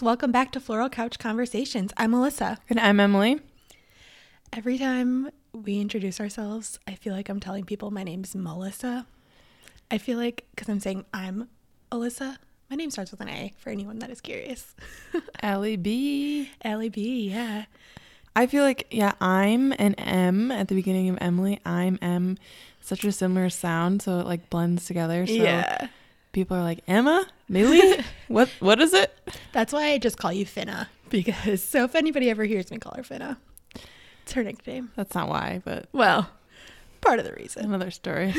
guys, 0.00 0.04
welcome 0.06 0.32
back 0.32 0.50
to 0.52 0.60
Floral 0.60 0.88
Couch 0.88 1.18
Conversations. 1.18 1.92
I'm 1.96 2.12
Melissa. 2.12 2.58
And 2.70 2.80
I'm 2.80 3.00
Emily. 3.00 3.40
Every 4.52 4.78
time 4.78 5.30
we 5.52 5.78
introduce 5.78 6.20
ourselves, 6.20 6.78
I 6.86 6.94
feel 6.94 7.14
like 7.14 7.28
I'm 7.28 7.40
telling 7.40 7.64
people 7.64 7.90
my 7.90 8.02
name's 8.02 8.34
Melissa. 8.34 9.06
I 9.90 9.98
feel 9.98 10.18
like 10.18 10.46
because 10.50 10.68
I'm 10.68 10.80
saying 10.80 11.04
I'm 11.12 11.48
Alyssa, 11.92 12.38
my 12.70 12.76
name 12.76 12.90
starts 12.90 13.10
with 13.10 13.20
an 13.20 13.28
A 13.28 13.52
for 13.58 13.70
anyone 13.70 13.98
that 13.98 14.10
is 14.10 14.20
curious. 14.20 14.74
Allie 15.42 15.76
B. 15.76 16.50
Allie 16.64 16.88
B, 16.88 17.30
yeah. 17.30 17.66
I 18.34 18.46
feel 18.46 18.62
like, 18.62 18.86
yeah, 18.90 19.12
I'm 19.20 19.72
an 19.72 19.94
M 19.96 20.50
at 20.50 20.68
the 20.68 20.74
beginning 20.74 21.10
of 21.10 21.18
Emily. 21.20 21.60
I'm 21.66 21.98
M. 22.00 22.38
Such 22.80 23.04
a 23.04 23.12
similar 23.12 23.50
sound, 23.50 24.02
so 24.02 24.20
it 24.20 24.26
like 24.26 24.48
blends 24.48 24.86
together. 24.86 25.26
So 25.26 25.32
yeah. 25.32 25.88
People 26.32 26.56
are 26.56 26.62
like, 26.62 26.80
Emma? 26.86 27.26
Millie? 27.48 28.04
what 28.28 28.48
what 28.60 28.80
is 28.80 28.92
it? 28.94 29.12
That's 29.52 29.72
why 29.72 29.90
I 29.92 29.98
just 29.98 30.16
call 30.18 30.32
you 30.32 30.44
Finna. 30.46 30.86
Because 31.08 31.62
so 31.62 31.84
if 31.84 31.94
anybody 31.94 32.30
ever 32.30 32.44
hears 32.44 32.70
me 32.70 32.78
call 32.78 32.94
her 32.96 33.02
Finna, 33.02 33.36
it's 34.22 34.32
her 34.32 34.44
nickname. 34.44 34.90
That's 34.96 35.14
not 35.14 35.28
why, 35.28 35.60
but 35.64 35.88
Well, 35.92 36.30
part 37.00 37.18
of 37.18 37.24
the 37.24 37.32
reason. 37.32 37.64
another 37.64 37.90
story. 37.90 38.32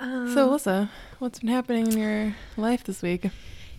Um, 0.00 0.32
so 0.34 0.48
Alyssa, 0.50 0.90
what's 1.18 1.40
been 1.40 1.48
happening 1.48 1.86
in 1.92 1.98
your 1.98 2.36
life 2.56 2.84
this 2.84 3.02
week? 3.02 3.26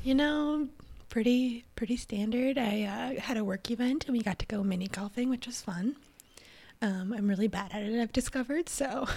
You 0.03 0.15
know, 0.15 0.67
pretty 1.09 1.65
pretty 1.75 1.95
standard. 1.97 2.57
I 2.57 2.83
uh, 3.17 3.21
had 3.21 3.37
a 3.37 3.43
work 3.43 3.71
event 3.71 4.05
and 4.07 4.17
we 4.17 4.21
got 4.23 4.39
to 4.39 4.45
go 4.45 4.63
mini 4.63 4.87
golfing, 4.87 5.29
which 5.29 5.47
was 5.47 5.61
fun. 5.61 5.95
Um, 6.81 7.13
I'm 7.13 7.27
really 7.27 7.47
bad 7.47 7.71
at 7.73 7.83
it. 7.83 8.01
I've 8.01 8.13
discovered 8.13 8.69
so 8.69 9.07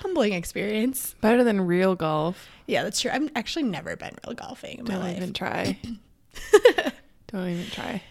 humbling 0.00 0.32
experience. 0.32 1.14
Better 1.20 1.44
than 1.44 1.60
real 1.62 1.94
golf. 1.94 2.48
Yeah, 2.66 2.82
that's 2.82 3.00
true. 3.00 3.10
I've 3.12 3.30
actually 3.36 3.64
never 3.64 3.96
been 3.96 4.16
real 4.26 4.34
golfing 4.34 4.78
in 4.78 4.84
my 4.84 4.90
Don't 4.94 5.00
life. 5.02 5.16
even 5.16 5.32
try. 5.32 5.78
Don't 7.28 7.48
even 7.48 7.66
try. 7.70 8.02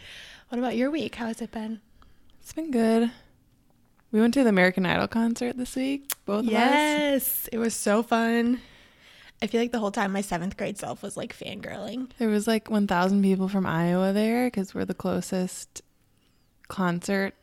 What 0.49 0.59
about 0.59 0.75
your 0.75 0.89
week? 0.91 1.15
How 1.15 1.27
has 1.27 1.41
it 1.41 1.51
been? 1.51 1.81
It's 2.41 2.53
been 2.53 2.71
good. 2.71 3.11
We 4.11 4.19
went 4.19 4.33
to 4.35 4.43
the 4.43 4.49
American 4.49 4.85
Idol 4.85 5.07
concert 5.07 5.55
this 5.57 5.75
week, 5.75 6.11
both 6.25 6.39
of 6.41 6.47
us. 6.47 6.51
yes, 6.53 7.49
it 7.51 7.59
was 7.59 7.75
so 7.75 8.01
fun. 8.01 8.59
I 9.41 9.47
feel 9.47 9.61
like 9.61 9.71
the 9.71 9.79
whole 9.79 9.91
time 9.91 10.11
my 10.11 10.21
seventh 10.21 10.57
grade 10.57 10.77
self 10.79 11.03
was 11.03 11.15
like 11.15 11.37
fangirling. 11.37 12.09
There 12.17 12.27
was 12.29 12.47
like 12.47 12.69
1,000 12.71 13.21
people 13.21 13.47
from 13.47 13.65
Iowa 13.67 14.11
there 14.11 14.47
because 14.47 14.73
we're 14.73 14.85
the 14.85 14.93
closest 14.95 15.81
concert. 16.67 17.35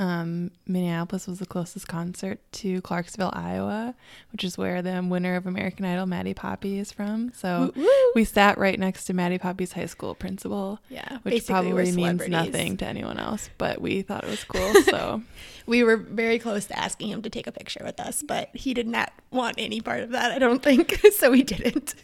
Um, 0.00 0.50
Minneapolis 0.66 1.26
was 1.26 1.40
the 1.40 1.46
closest 1.46 1.86
concert 1.86 2.40
to 2.52 2.80
Clarksville, 2.80 3.32
Iowa, 3.34 3.94
which 4.32 4.44
is 4.44 4.56
where 4.56 4.80
the 4.80 5.06
winner 5.06 5.36
of 5.36 5.46
American 5.46 5.84
Idol, 5.84 6.06
Maddie 6.06 6.32
Poppe, 6.32 6.78
is 6.78 6.90
from. 6.90 7.32
So 7.34 7.70
Woo, 7.76 7.82
woo. 7.82 8.12
we 8.14 8.24
sat 8.24 8.56
right 8.56 8.78
next 8.78 9.04
to 9.04 9.12
Maddie 9.12 9.36
Poppe's 9.36 9.72
high 9.72 9.84
school 9.84 10.14
principal, 10.14 10.80
Yeah, 10.88 11.18
which 11.22 11.46
probably 11.46 11.92
means 11.92 12.26
nothing 12.28 12.78
to 12.78 12.86
anyone 12.86 13.18
else, 13.18 13.50
but 13.58 13.82
we 13.82 14.00
thought 14.00 14.24
it 14.24 14.30
was 14.30 14.42
cool. 14.44 14.72
So 14.90 15.22
We 15.66 15.84
were 15.84 15.98
very 15.98 16.38
close 16.38 16.64
to 16.66 16.78
asking 16.78 17.08
him 17.08 17.20
to 17.20 17.28
take 17.28 17.46
a 17.46 17.52
picture 17.52 17.82
with 17.84 18.00
us, 18.00 18.22
but 18.22 18.48
he 18.54 18.72
did 18.72 18.88
not 18.88 19.12
want 19.30 19.56
any 19.58 19.82
part 19.82 20.00
of 20.00 20.12
that, 20.12 20.32
I 20.32 20.38
don't 20.38 20.62
think. 20.62 20.98
so 21.12 21.30
we 21.30 21.42
didn't. 21.42 21.94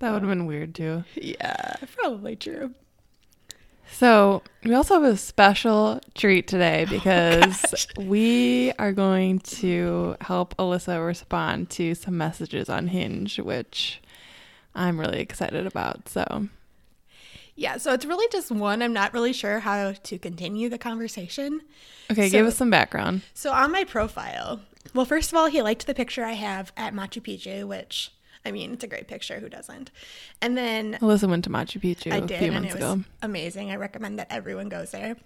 that 0.00 0.10
would 0.10 0.22
have 0.22 0.28
been 0.28 0.46
weird 0.46 0.74
too. 0.74 1.04
Yeah, 1.14 1.76
probably 1.96 2.34
true. 2.34 2.74
So 3.92 4.42
we 4.64 4.74
also 4.74 4.94
have 5.00 5.04
a 5.12 5.16
special 5.16 6.00
treat 6.14 6.48
today 6.48 6.84
oh 6.88 6.90
because 6.90 7.60
gosh. 7.70 7.86
we 7.98 8.72
are 8.78 8.92
going 8.92 9.38
to 9.40 10.16
help 10.20 10.56
Alyssa 10.56 11.04
respond 11.06 11.70
to 11.70 11.94
some 11.94 12.16
messages 12.18 12.68
on 12.68 12.88
Hinge, 12.88 13.38
which 13.38 14.00
I'm 14.74 14.98
really 14.98 15.20
excited 15.20 15.66
about. 15.66 16.08
So 16.08 16.48
Yeah, 17.54 17.76
so 17.76 17.92
it's 17.92 18.04
really 18.06 18.26
just 18.32 18.50
one. 18.50 18.82
I'm 18.82 18.92
not 18.94 19.12
really 19.12 19.32
sure 19.32 19.60
how 19.60 19.92
to 19.92 20.18
continue 20.18 20.68
the 20.68 20.78
conversation. 20.78 21.60
okay, 22.10 22.28
So- 22.28 22.38
give 22.38 22.46
us 22.46 22.56
some 22.56 22.70
background. 22.70 23.22
So 23.34 23.52
on 23.52 23.70
my 23.72 23.84
profile, 23.84 24.60
well, 24.94 25.04
first 25.06 25.30
of 25.30 25.38
all, 25.38 25.46
he 25.46 25.62
liked 25.62 25.86
the 25.86 25.94
picture 25.94 26.24
I 26.24 26.32
have 26.32 26.72
at 26.76 26.92
Machu 26.94 27.22
Picchu, 27.22 27.66
which 27.68 28.10
I 28.44 28.50
mean, 28.50 28.72
it's 28.72 28.84
a 28.84 28.88
great 28.88 29.06
picture. 29.06 29.38
Who 29.38 29.48
doesn't? 29.48 29.90
And 30.40 30.56
then 30.56 30.94
Alyssa 31.00 31.28
went 31.28 31.44
to 31.44 31.50
Machu 31.50 31.80
Picchu 31.80 32.12
I 32.12 32.16
a 32.16 32.20
did, 32.22 32.38
few 32.38 32.48
and 32.48 32.54
months 32.54 32.74
it 32.74 32.80
was 32.80 32.92
ago. 32.92 33.04
amazing. 33.22 33.70
I 33.70 33.76
recommend 33.76 34.18
that 34.18 34.26
everyone 34.30 34.68
goes 34.68 34.90
there. 34.90 35.16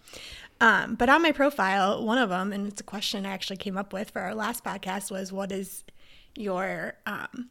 Um, 0.60 0.94
but 0.94 1.08
on 1.08 1.22
my 1.22 1.32
profile, 1.32 2.04
one 2.04 2.18
of 2.18 2.28
them, 2.28 2.52
and 2.52 2.66
it's 2.66 2.80
a 2.80 2.84
question 2.84 3.24
I 3.26 3.30
actually 3.30 3.56
came 3.56 3.76
up 3.76 3.92
with 3.92 4.10
for 4.10 4.20
our 4.20 4.34
last 4.34 4.64
podcast, 4.64 5.10
was 5.10 5.32
what 5.32 5.52
is 5.52 5.84
your 6.34 6.94
um, 7.06 7.48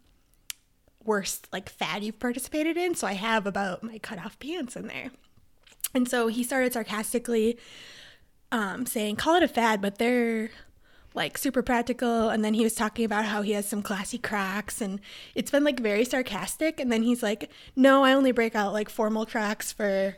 worst 1.04 1.48
like 1.52 1.70
fad 1.70 2.04
you've 2.04 2.20
participated 2.20 2.78
in? 2.78 2.96
So 2.96 3.08
I 3.08 3.14
have 3.14 3.48
about 3.48 3.84
my 3.84 3.98
cutoff 3.98 4.38
pants 4.40 4.76
in 4.76 4.88
there. 4.88 5.12
And 5.94 6.10
so 6.10 6.28
he 6.28 6.44
started 6.44 6.74
sarcastically 6.74 7.58
um, 8.52 8.86
saying, 8.86 9.16
call 9.16 9.36
it 9.36 9.44
a 9.44 9.48
fad, 9.48 9.82
but 9.82 9.98
they're 9.98 10.50
like 11.16 11.38
super 11.38 11.62
practical. 11.62 12.30
And 12.30 12.44
then 12.44 12.54
he 12.54 12.64
was 12.64 12.76
talking 12.76 13.06
about 13.06 13.26
how 13.26 13.42
he 13.42 13.54
has 13.54 13.68
some 13.68 13.82
classy 13.82 14.18
crocs 14.18 14.82
and 14.82 15.00
it's 15.34 15.52
been 15.52 15.64
like 15.64 15.80
very 15.80 16.06
sarcastic. 16.06 16.80
And 16.80 16.92
then 16.92 17.04
he's 17.04 17.24
like, 17.24 17.50
no, 17.76 18.04
I 18.04 18.14
only 18.14 18.32
break 18.32 18.56
out 18.56 18.74
like 18.74 18.90
formal 18.90 19.26
crocs 19.26 19.72
for 19.72 20.18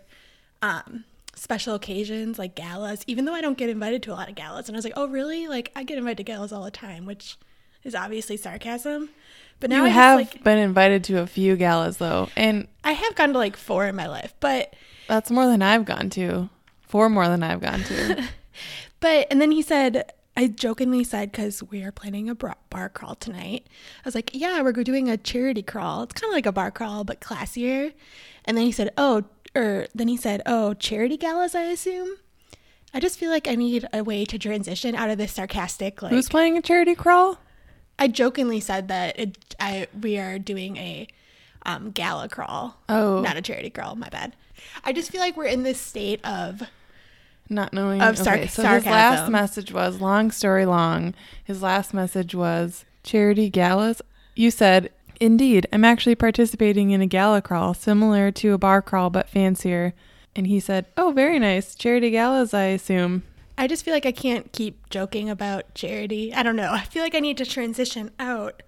um, 0.61 1.05
special 1.35 1.75
occasions 1.75 2.39
like 2.39 2.55
galas, 2.55 3.03
even 3.07 3.25
though 3.25 3.33
I 3.33 3.41
don't 3.41 3.57
get 3.57 3.69
invited 3.69 4.03
to 4.03 4.11
a 4.11 4.15
lot 4.15 4.29
of 4.29 4.35
galas. 4.35 4.67
And 4.67 4.75
I 4.75 4.77
was 4.77 4.85
like, 4.85 4.93
oh, 4.97 5.07
really? 5.07 5.47
Like, 5.47 5.71
I 5.75 5.83
get 5.83 5.97
invited 5.97 6.17
to 6.17 6.23
galas 6.23 6.51
all 6.51 6.63
the 6.63 6.71
time, 6.71 7.05
which 7.05 7.37
is 7.83 7.95
obviously 7.95 8.37
sarcasm. 8.37 9.09
But 9.59 9.69
now 9.69 9.77
You 9.77 9.85
I 9.85 9.89
have 9.89 10.19
just, 10.19 10.33
like, 10.35 10.43
been 10.43 10.59
invited 10.59 11.03
to 11.05 11.19
a 11.19 11.27
few 11.27 11.55
galas 11.55 11.97
though, 11.97 12.29
and 12.35 12.67
I 12.83 12.91
have 12.91 13.15
gone 13.15 13.33
to 13.33 13.39
like 13.39 13.57
four 13.57 13.87
in 13.87 13.95
my 13.95 14.05
life, 14.07 14.35
but 14.39 14.75
that's 15.07 15.31
more 15.31 15.47
than 15.47 15.63
I've 15.63 15.85
gone 15.85 16.11
to. 16.11 16.49
Four 16.81 17.09
more 17.09 17.27
than 17.27 17.41
I've 17.41 17.61
gone 17.61 17.81
to. 17.83 18.23
But 18.99 19.27
and 19.29 19.39
then 19.39 19.51
he 19.51 19.61
said, 19.61 20.11
I 20.37 20.45
jokingly 20.45 21.03
said 21.03 21.31
because 21.31 21.63
we 21.63 21.81
are 21.81 21.91
planning 21.91 22.29
a 22.29 22.35
bar, 22.35 22.89
crawl 22.89 23.15
tonight. 23.15 23.65
I 23.65 24.01
was 24.05 24.13
like, 24.13 24.29
yeah, 24.33 24.61
we're 24.61 24.71
doing 24.71 25.09
a 25.09 25.17
charity 25.17 25.63
crawl. 25.63 26.03
It's 26.03 26.13
kind 26.13 26.29
of 26.29 26.35
like 26.35 26.45
a 26.45 26.51
bar 26.51 26.69
crawl 26.69 27.03
but 27.03 27.19
classier. 27.19 27.91
And 28.45 28.55
then 28.55 28.63
he 28.63 28.71
said, 28.71 28.91
oh, 28.97 29.23
or 29.55 29.87
then 29.95 30.07
he 30.07 30.15
said, 30.15 30.43
oh, 30.45 30.75
charity 30.75 31.17
galas, 31.17 31.55
I 31.55 31.63
assume. 31.63 32.17
I 32.93 32.99
just 32.99 33.17
feel 33.17 33.31
like 33.31 33.47
I 33.47 33.55
need 33.55 33.87
a 33.91 34.03
way 34.03 34.25
to 34.25 34.37
transition 34.37 34.93
out 34.93 35.09
of 35.09 35.17
this 35.17 35.33
sarcastic 35.33 36.03
like. 36.03 36.11
Who's 36.11 36.29
playing 36.29 36.55
a 36.55 36.61
charity 36.61 36.93
crawl? 36.93 37.39
I 37.97 38.07
jokingly 38.07 38.59
said 38.59 38.89
that 38.89 39.19
it, 39.19 39.55
I 39.59 39.87
we 39.99 40.19
are 40.19 40.37
doing 40.37 40.77
a 40.77 41.07
um, 41.65 41.89
gala 41.89 42.29
crawl. 42.29 42.77
Oh. 42.87 43.21
not 43.21 43.37
a 43.37 43.41
charity 43.41 43.71
crawl. 43.71 43.95
My 43.95 44.09
bad. 44.09 44.35
I 44.83 44.93
just 44.93 45.11
feel 45.11 45.19
like 45.19 45.35
we're 45.35 45.45
in 45.45 45.63
this 45.63 45.81
state 45.81 46.23
of 46.23 46.61
not 47.49 47.73
knowing 47.73 48.01
Of 48.01 48.15
sarc- 48.15 48.37
okay, 48.37 48.47
so 48.47 48.63
his 48.67 48.85
last 48.85 49.29
message 49.29 49.71
was 49.71 50.01
long 50.01 50.31
story 50.31 50.65
long 50.65 51.13
his 51.43 51.61
last 51.61 51.93
message 51.93 52.35
was 52.35 52.85
charity 53.03 53.49
galas 53.49 54.01
you 54.35 54.51
said 54.51 54.91
indeed 55.19 55.67
i'm 55.71 55.85
actually 55.85 56.15
participating 56.15 56.91
in 56.91 57.01
a 57.01 57.07
gala 57.07 57.41
crawl 57.41 57.73
similar 57.73 58.31
to 58.31 58.53
a 58.53 58.57
bar 58.57 58.81
crawl 58.81 59.09
but 59.09 59.29
fancier 59.29 59.93
and 60.35 60.47
he 60.47 60.59
said 60.59 60.85
oh 60.97 61.11
very 61.11 61.39
nice 61.39 61.73
charity 61.75 62.11
galas 62.11 62.53
i 62.53 62.63
assume 62.65 63.23
I 63.59 63.65
just 63.65 63.83
feel 63.83 63.95
like 63.95 64.05
I 64.05 64.11
can't 64.11 64.51
keep 64.51 64.87
joking 64.91 65.31
about 65.31 65.73
charity. 65.73 66.31
I 66.31 66.43
don't 66.43 66.55
know. 66.55 66.73
I 66.73 66.81
feel 66.81 67.01
like 67.01 67.15
I 67.15 67.19
need 67.19 67.37
to 67.37 67.45
transition 67.45 68.11
out 68.19 68.61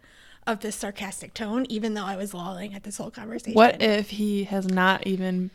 of 0.47 0.61
this 0.61 0.75
sarcastic 0.77 1.35
tone, 1.35 1.67
even 1.69 1.93
though 1.93 2.05
I 2.05 2.15
was 2.17 2.33
lolling 2.33 2.73
at 2.73 2.81
this 2.85 2.97
whole 2.97 3.11
conversation. 3.11 3.53
what 3.53 3.79
if 3.83 4.09
he 4.09 4.45
has 4.45 4.65
not 4.67 5.05
even 5.05 5.51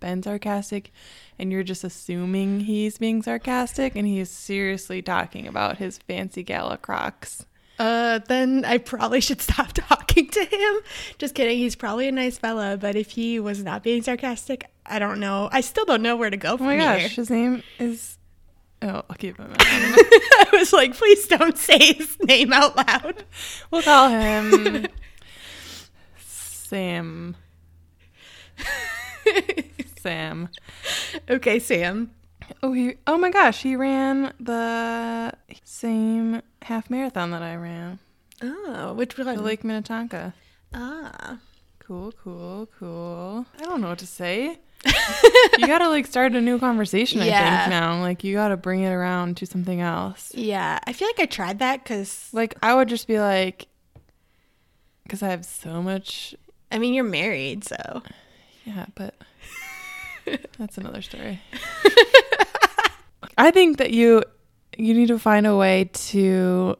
been 0.00 0.22
sarcastic 0.22 0.90
and 1.38 1.50
you're 1.52 1.62
just 1.62 1.84
assuming 1.84 2.60
he's 2.60 2.98
being 2.98 3.22
sarcastic 3.22 3.94
and 3.96 4.06
he 4.06 4.18
is 4.20 4.30
seriously 4.30 5.02
talking 5.02 5.46
about 5.46 5.78
his 5.78 5.98
fancy 5.98 6.42
gala 6.42 6.76
crocs 6.78 7.44
Uh, 7.78 8.18
then 8.26 8.64
I 8.64 8.78
probably 8.78 9.20
should 9.20 9.40
stop 9.40 9.72
talking 9.74 10.28
to 10.30 10.44
him. 10.44 10.74
Just 11.18 11.34
kidding. 11.36 11.58
He's 11.58 11.76
probably 11.76 12.08
a 12.08 12.12
nice 12.12 12.36
fella, 12.36 12.76
but 12.76 12.96
if 12.96 13.10
he 13.12 13.38
was 13.38 13.62
not 13.62 13.84
being 13.84 14.02
sarcastic, 14.02 14.64
I 14.84 14.98
don't 14.98 15.20
know. 15.20 15.48
I 15.52 15.60
still 15.60 15.84
don't 15.84 16.02
know 16.02 16.16
where 16.16 16.30
to 16.30 16.36
go 16.36 16.54
oh 16.54 16.56
from 16.56 16.66
my 16.66 16.72
here. 16.74 16.82
gosh 17.08 17.14
his 17.14 17.30
name 17.30 17.62
is 17.78 18.16
oh 18.82 19.02
i'll 19.08 19.16
keep 19.16 19.36
him 19.36 19.52
I 19.58 20.48
was 20.52 20.72
like, 20.72 20.94
please 20.96 21.26
don't 21.28 21.56
say 21.58 21.78
his 21.94 22.16
name 22.24 22.52
out 22.52 22.76
loud. 22.76 23.24
We'll 23.70 23.82
call 23.82 24.08
him 24.18 24.86
Sam. 26.18 27.36
Sam. 29.98 30.48
okay, 31.30 31.58
Sam. 31.58 32.10
Oh, 32.62 32.72
he. 32.72 32.94
Oh 33.06 33.18
my 33.18 33.30
gosh, 33.30 33.62
he 33.62 33.76
ran 33.76 34.32
the 34.40 35.32
same 35.64 36.40
half 36.62 36.88
marathon 36.90 37.30
that 37.32 37.42
I 37.42 37.56
ran, 37.56 37.98
Oh, 38.42 38.94
which 38.94 39.16
one? 39.18 39.26
the? 39.36 39.42
Lake 39.42 39.64
Minnetonka. 39.64 40.34
ah. 40.74 41.38
Cool, 41.80 42.12
cool, 42.22 42.68
cool. 42.78 43.46
I 43.58 43.62
don't 43.64 43.80
know 43.80 43.88
what 43.88 43.98
to 44.00 44.06
say. 44.06 44.58
you 45.58 45.66
gotta 45.66 45.88
like 45.88 46.06
start 46.06 46.34
a 46.34 46.40
new 46.40 46.58
conversation. 46.58 47.20
I 47.20 47.24
think 47.24 47.70
now, 47.70 47.98
like 48.02 48.22
you 48.24 48.34
gotta 48.34 48.58
bring 48.58 48.82
it 48.82 48.90
around 48.92 49.38
to 49.38 49.46
something 49.46 49.80
else. 49.80 50.30
Yeah, 50.34 50.78
I 50.86 50.92
feel 50.92 51.08
like 51.08 51.18
I 51.20 51.24
tried 51.24 51.60
that 51.60 51.82
because 51.82 52.28
Like 52.32 52.54
I 52.62 52.74
would 52.74 52.88
just 52.90 53.08
be 53.08 53.18
like, 53.18 53.68
because 55.02 55.22
I 55.22 55.28
have 55.30 55.44
so 55.46 55.82
much 55.82 56.34
I 56.70 56.78
mean 56.78 56.92
you're 56.92 57.04
married, 57.04 57.64
so 57.64 58.02
Yeah, 58.66 58.84
but 58.94 59.14
that's 60.58 60.78
another 60.78 61.02
story. 61.02 61.40
I 63.38 63.50
think 63.50 63.78
that 63.78 63.90
you 63.92 64.22
you 64.76 64.94
need 64.94 65.08
to 65.08 65.18
find 65.18 65.46
a 65.46 65.56
way 65.56 65.90
to 65.92 66.76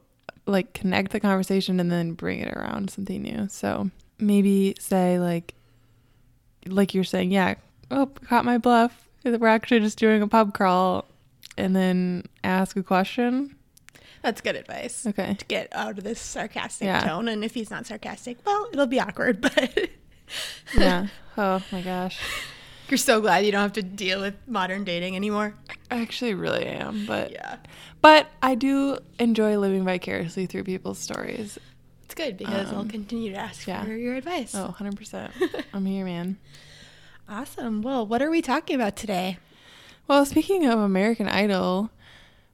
like 0.46 0.72
connect 0.72 1.12
the 1.12 1.20
conversation 1.20 1.78
and 1.80 1.90
then 1.90 2.12
bring 2.12 2.40
it 2.40 2.52
around 2.56 2.90
something 2.90 3.22
new. 3.22 3.48
So 3.48 3.90
maybe 4.18 4.74
say 4.80 5.18
like 5.18 5.54
like 6.66 6.94
you're 6.94 7.04
saying, 7.04 7.30
yeah, 7.30 7.54
oh, 7.90 8.06
caught 8.06 8.44
my 8.44 8.58
bluff. 8.58 9.08
We're 9.24 9.46
actually 9.48 9.80
just 9.80 9.98
doing 9.98 10.22
a 10.22 10.28
pub 10.28 10.54
crawl 10.54 11.04
and 11.56 11.74
then 11.74 12.24
ask 12.44 12.76
a 12.76 12.82
question. 12.82 13.54
That's 14.22 14.40
good 14.40 14.56
advice. 14.56 15.06
Okay. 15.06 15.34
To 15.34 15.44
get 15.46 15.68
out 15.72 15.98
of 15.98 16.04
this 16.04 16.20
sarcastic 16.20 16.86
Yeah. 16.86 17.00
tone. 17.06 17.28
And 17.28 17.44
if 17.44 17.54
he's 17.54 17.70
not 17.70 17.86
sarcastic, 17.86 18.38
well, 18.44 18.68
it'll 18.72 18.86
be 18.86 19.00
awkward, 19.00 19.40
but 19.42 19.90
Yeah. 20.76 21.06
Oh 21.36 21.62
my 21.70 21.82
gosh. 21.82 22.18
You're 22.88 22.99
so 22.99 23.20
glad 23.20 23.44
you 23.46 23.52
don't 23.52 23.61
have 23.62 23.73
to 23.75 23.82
deal 23.82 24.20
with 24.20 24.35
modern 24.46 24.85
dating 24.85 25.17
anymore. 25.17 25.55
I 25.90 26.00
actually 26.00 26.35
really 26.35 26.67
am, 26.67 27.06
but 27.06 27.31
Yeah. 27.32 27.56
but 28.00 28.29
I 28.43 28.55
do 28.55 28.99
enjoy 29.19 29.58
living 29.58 29.85
vicariously 29.85 30.46
through 30.46 30.64
people's 30.64 30.99
stories. 30.99 31.58
It's 32.05 32.14
good 32.14 32.37
because 32.38 32.73
I'll 32.73 32.81
Um, 32.81 32.88
continue 32.88 33.32
to 33.32 33.38
ask 33.38 33.67
yeah. 33.67 33.85
for 33.85 33.93
your 33.96 34.14
advice. 34.14 34.55
Oh, 34.55 34.75
100%. 34.79 35.31
I'm 35.75 35.85
here, 35.87 36.05
man. 36.05 36.38
Awesome. 37.29 37.82
Well, 37.82 38.06
what 38.06 38.23
are 38.23 38.31
we 38.31 38.40
talking 38.40 38.75
about 38.76 38.96
today? 38.96 39.37
Well, 40.06 40.25
speaking 40.25 40.64
of 40.67 40.79
American 40.79 41.29
Idol, 41.29 41.91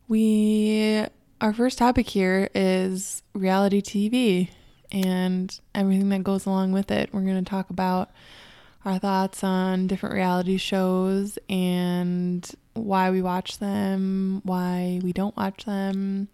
we 0.08 1.06
our 1.40 1.52
first 1.52 1.78
topic 1.78 2.08
here 2.08 2.48
is 2.54 3.22
reality 3.34 3.80
TV 3.82 4.48
and 4.90 5.58
everything 5.74 6.08
that 6.08 6.22
goes 6.22 6.46
along 6.46 6.72
with 6.72 6.90
it. 6.90 7.10
We're 7.12 7.22
going 7.22 7.42
to 7.44 7.48
talk 7.48 7.70
about 7.70 8.10
our 8.84 8.98
thoughts 8.98 9.42
on 9.42 9.86
different 9.86 10.14
reality 10.14 10.56
shows 10.56 11.38
and 11.48 12.48
why 12.74 13.10
we 13.10 13.22
watch 13.22 13.58
them, 13.58 14.42
why 14.44 15.00
we 15.02 15.12
don't 15.12 15.36
watch 15.36 15.64
them, 15.64 16.28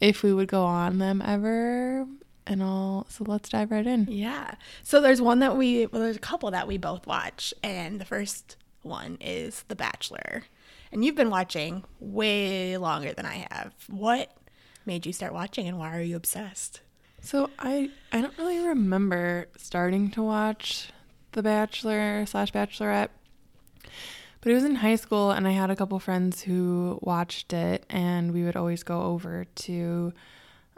if 0.00 0.22
we 0.22 0.32
would 0.32 0.48
go 0.48 0.64
on 0.64 0.98
them 0.98 1.22
ever, 1.24 2.06
and 2.46 2.62
all. 2.62 3.06
So 3.08 3.24
let's 3.26 3.48
dive 3.48 3.70
right 3.70 3.86
in. 3.86 4.06
Yeah. 4.10 4.54
So 4.82 5.00
there's 5.00 5.20
one 5.20 5.40
that 5.40 5.56
we, 5.56 5.86
well, 5.86 6.02
there's 6.02 6.16
a 6.16 6.20
couple 6.20 6.50
that 6.50 6.68
we 6.68 6.78
both 6.78 7.06
watch. 7.06 7.52
And 7.62 8.00
the 8.00 8.04
first 8.04 8.56
one 8.82 9.18
is 9.20 9.64
The 9.68 9.76
Bachelor. 9.76 10.44
And 10.90 11.04
you've 11.04 11.14
been 11.14 11.30
watching 11.30 11.84
way 12.00 12.76
longer 12.78 13.12
than 13.12 13.26
I 13.26 13.46
have. 13.50 13.74
What 13.88 14.34
made 14.86 15.04
you 15.04 15.12
start 15.12 15.34
watching 15.34 15.68
and 15.68 15.78
why 15.78 15.96
are 15.96 16.02
you 16.02 16.16
obsessed? 16.16 16.80
So 17.20 17.50
I 17.58 17.90
I 18.12 18.20
don't 18.20 18.36
really 18.38 18.60
remember 18.60 19.48
starting 19.56 20.10
to 20.12 20.22
watch 20.22 20.90
The 21.32 21.42
Bachelor 21.42 22.24
slash 22.26 22.52
Bachelorette, 22.52 23.10
but 24.40 24.50
it 24.50 24.54
was 24.54 24.64
in 24.64 24.76
high 24.76 24.96
school, 24.96 25.30
and 25.30 25.46
I 25.46 25.52
had 25.52 25.70
a 25.70 25.76
couple 25.76 25.98
friends 25.98 26.42
who 26.42 26.98
watched 27.02 27.52
it, 27.52 27.84
and 27.90 28.32
we 28.32 28.44
would 28.44 28.56
always 28.56 28.82
go 28.82 29.02
over 29.02 29.44
to 29.44 30.12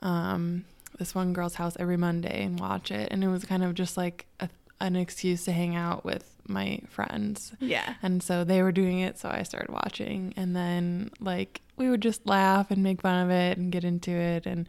um, 0.00 0.64
this 0.99 1.14
one 1.14 1.32
girl's 1.32 1.55
house 1.55 1.76
every 1.79 1.97
Monday 1.97 2.44
and 2.44 2.58
watch 2.58 2.91
it, 2.91 3.08
and 3.11 3.23
it 3.23 3.29
was 3.29 3.44
kind 3.44 3.62
of 3.62 3.75
just 3.75 3.97
like 3.97 4.26
a, 4.41 4.49
an 4.81 4.97
excuse 4.97 5.44
to 5.44 5.52
hang 5.52 5.76
out 5.76 6.05
with 6.05 6.37
my 6.49 6.81
friends. 6.88 7.52
Yeah. 7.61 7.94
And 8.02 8.23
so 8.23 8.44
they 8.44 8.62
were 8.62 8.73
doing 8.73 8.99
it, 9.00 9.19
so 9.19 9.29
I 9.29 9.44
started 9.44 9.70
watching. 9.70 10.35
And 10.37 10.55
then, 10.56 11.11
like, 11.20 11.61
we 11.76 11.88
would 11.88 12.02
just 12.02 12.26
laugh 12.26 12.70
and 12.70 12.82
make 12.82 13.02
fun 13.02 13.25
of 13.25 13.31
it 13.31 13.56
and 13.56 13.70
get 13.70 13.85
into 13.85 14.11
it 14.11 14.47
and 14.47 14.67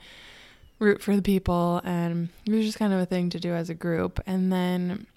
root 0.80 1.02
for 1.02 1.16
the 1.16 1.22
people. 1.22 1.82
And 1.84 2.30
it 2.46 2.52
was 2.52 2.66
just 2.66 2.78
kind 2.78 2.94
of 2.94 3.00
a 3.00 3.06
thing 3.06 3.30
to 3.32 3.40
do 3.40 3.54
as 3.54 3.70
a 3.70 3.74
group. 3.74 4.20
And 4.28 4.52
then 4.52 5.08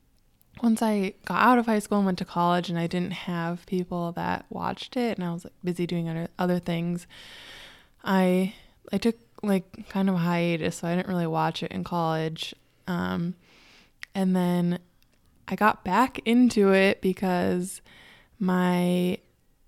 once 0.63 0.83
I 0.83 1.15
got 1.25 1.41
out 1.41 1.59
of 1.59 1.67
high 1.67 1.79
school 1.79 1.99
and 1.99 2.07
went 2.07 2.19
to 2.19 2.25
college, 2.25 2.69
and 2.69 2.79
I 2.79 2.87
didn't 2.87 3.13
have 3.13 3.67
people 3.67 4.13
that 4.13 4.47
watched 4.51 4.97
it, 4.97 5.19
and 5.19 5.27
I 5.27 5.33
was 5.33 5.45
like 5.45 5.55
busy 5.63 5.87
doing 5.87 6.09
other, 6.09 6.29
other 6.39 6.59
things, 6.59 7.07
I 8.03 8.55
I 8.93 8.99
took 8.99 9.17
like 9.43 9.89
kind 9.89 10.09
of 10.09 10.15
a 10.17 10.19
hiatus, 10.19 10.77
so 10.77 10.89
I 10.89 10.97
didn't 10.97 11.09
really 11.09 11.27
watch 11.27 11.63
it 11.63 11.73
in 11.73 11.85
college. 11.85 12.55
Um, 12.87 13.35
and 14.15 14.35
then 14.35 14.79
I 15.49 15.57
got 15.57 15.85
back 15.85 16.21
into 16.25 16.73
it 16.73 17.01
because 17.01 17.83
my 18.39 19.19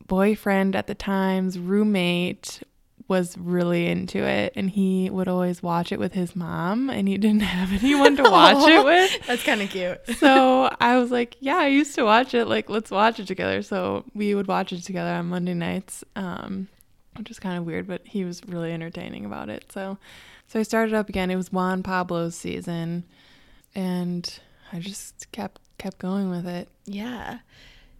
boyfriend 0.06 0.76
at 0.76 0.86
the 0.86 0.94
time's 0.94 1.58
roommate 1.58 2.62
was 3.08 3.38
really 3.38 3.86
into 3.86 4.18
it 4.18 4.52
and 4.56 4.70
he 4.70 5.08
would 5.10 5.28
always 5.28 5.62
watch 5.62 5.92
it 5.92 5.98
with 5.98 6.12
his 6.12 6.34
mom 6.34 6.90
and 6.90 7.06
he 7.06 7.16
didn't 7.16 7.40
have 7.42 7.72
anyone 7.72 8.16
to 8.16 8.22
watch 8.24 8.68
it 8.68 8.84
with. 8.84 9.26
That's 9.26 9.42
kind 9.44 9.62
of 9.62 9.70
cute. 9.70 10.00
So 10.18 10.74
I 10.80 10.98
was 10.98 11.10
like, 11.10 11.36
yeah, 11.40 11.58
I 11.58 11.68
used 11.68 11.94
to 11.94 12.04
watch 12.04 12.34
it. 12.34 12.46
Like, 12.46 12.68
let's 12.68 12.90
watch 12.90 13.20
it 13.20 13.26
together. 13.26 13.62
So 13.62 14.04
we 14.14 14.34
would 14.34 14.48
watch 14.48 14.72
it 14.72 14.82
together 14.82 15.10
on 15.10 15.26
Monday 15.26 15.54
nights, 15.54 16.02
um, 16.16 16.68
which 17.16 17.30
is 17.30 17.38
kind 17.38 17.58
of 17.58 17.64
weird, 17.64 17.86
but 17.86 18.02
he 18.04 18.24
was 18.24 18.42
really 18.46 18.72
entertaining 18.72 19.24
about 19.24 19.48
it. 19.48 19.70
So, 19.70 19.98
so 20.48 20.60
I 20.60 20.62
started 20.64 20.94
up 20.94 21.08
again. 21.08 21.30
It 21.30 21.36
was 21.36 21.52
Juan 21.52 21.82
Pablo's 21.82 22.34
season, 22.34 23.04
and 23.74 24.38
I 24.72 24.80
just 24.80 25.30
kept 25.32 25.60
kept 25.78 25.98
going 25.98 26.30
with 26.30 26.46
it. 26.46 26.68
Yeah. 26.86 27.38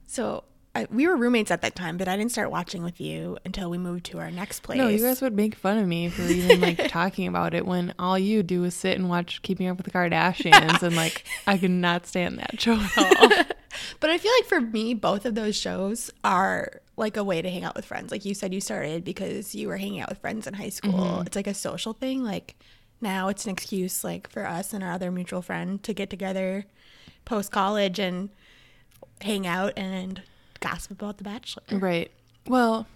So 0.06 0.44
I, 0.76 0.86
we 0.90 1.06
were 1.06 1.16
roommates 1.16 1.50
at 1.50 1.62
that 1.62 1.74
time, 1.74 1.96
but 1.96 2.06
I 2.06 2.16
didn't 2.16 2.32
start 2.32 2.50
watching 2.50 2.82
with 2.82 3.00
you 3.00 3.38
until 3.44 3.70
we 3.70 3.78
moved 3.78 4.04
to 4.06 4.18
our 4.18 4.30
next 4.30 4.60
place. 4.60 4.76
No, 4.76 4.88
you 4.88 4.98
guys 4.98 5.22
would 5.22 5.34
make 5.34 5.54
fun 5.54 5.78
of 5.78 5.88
me 5.88 6.10
for 6.10 6.22
even 6.22 6.60
like 6.60 6.88
talking 6.88 7.26
about 7.26 7.54
it 7.54 7.64
when 7.64 7.94
all 7.98 8.18
you 8.18 8.42
do 8.42 8.62
is 8.64 8.74
sit 8.74 8.98
and 8.98 9.08
watch 9.08 9.40
Keeping 9.40 9.68
Up 9.68 9.78
with 9.78 9.86
the 9.86 9.92
Kardashians, 9.92 10.82
and 10.82 10.94
like 10.94 11.24
I 11.46 11.56
could 11.56 11.70
not 11.70 12.06
stand 12.06 12.38
that 12.38 12.60
show 12.60 12.74
at 12.74 12.98
all. 12.98 13.44
But 14.00 14.08
I 14.08 14.16
feel 14.16 14.32
like 14.40 14.46
for 14.46 14.60
me, 14.60 14.94
both 14.94 15.26
of 15.26 15.34
those 15.34 15.54
shows 15.54 16.10
are 16.24 16.80
like 16.96 17.18
a 17.18 17.24
way 17.24 17.42
to 17.42 17.50
hang 17.50 17.62
out 17.62 17.76
with 17.76 17.84
friends. 17.84 18.10
Like 18.10 18.24
you 18.24 18.32
said, 18.34 18.54
you 18.54 18.60
started 18.60 19.04
because 19.04 19.54
you 19.54 19.68
were 19.68 19.76
hanging 19.76 20.00
out 20.00 20.08
with 20.08 20.18
friends 20.18 20.46
in 20.46 20.54
high 20.54 20.70
school. 20.70 20.92
Mm-hmm. 20.92 21.26
It's 21.26 21.36
like 21.36 21.46
a 21.46 21.52
social 21.52 21.92
thing. 21.92 22.24
Like 22.24 22.56
now 23.02 23.28
it's 23.28 23.44
an 23.44 23.50
excuse, 23.50 24.02
like 24.02 24.30
for 24.30 24.46
us 24.46 24.72
and 24.72 24.82
our 24.82 24.92
other 24.92 25.10
mutual 25.10 25.42
friend 25.42 25.82
to 25.82 25.92
get 25.92 26.08
together 26.08 26.64
post 27.26 27.52
college 27.52 27.98
and 27.98 28.30
hang 29.20 29.46
out 29.46 29.74
and 29.76 30.22
gossip 30.60 30.92
about 30.92 31.18
The 31.18 31.24
Bachelor. 31.24 31.78
Right. 31.78 32.10
Well, 32.46 32.86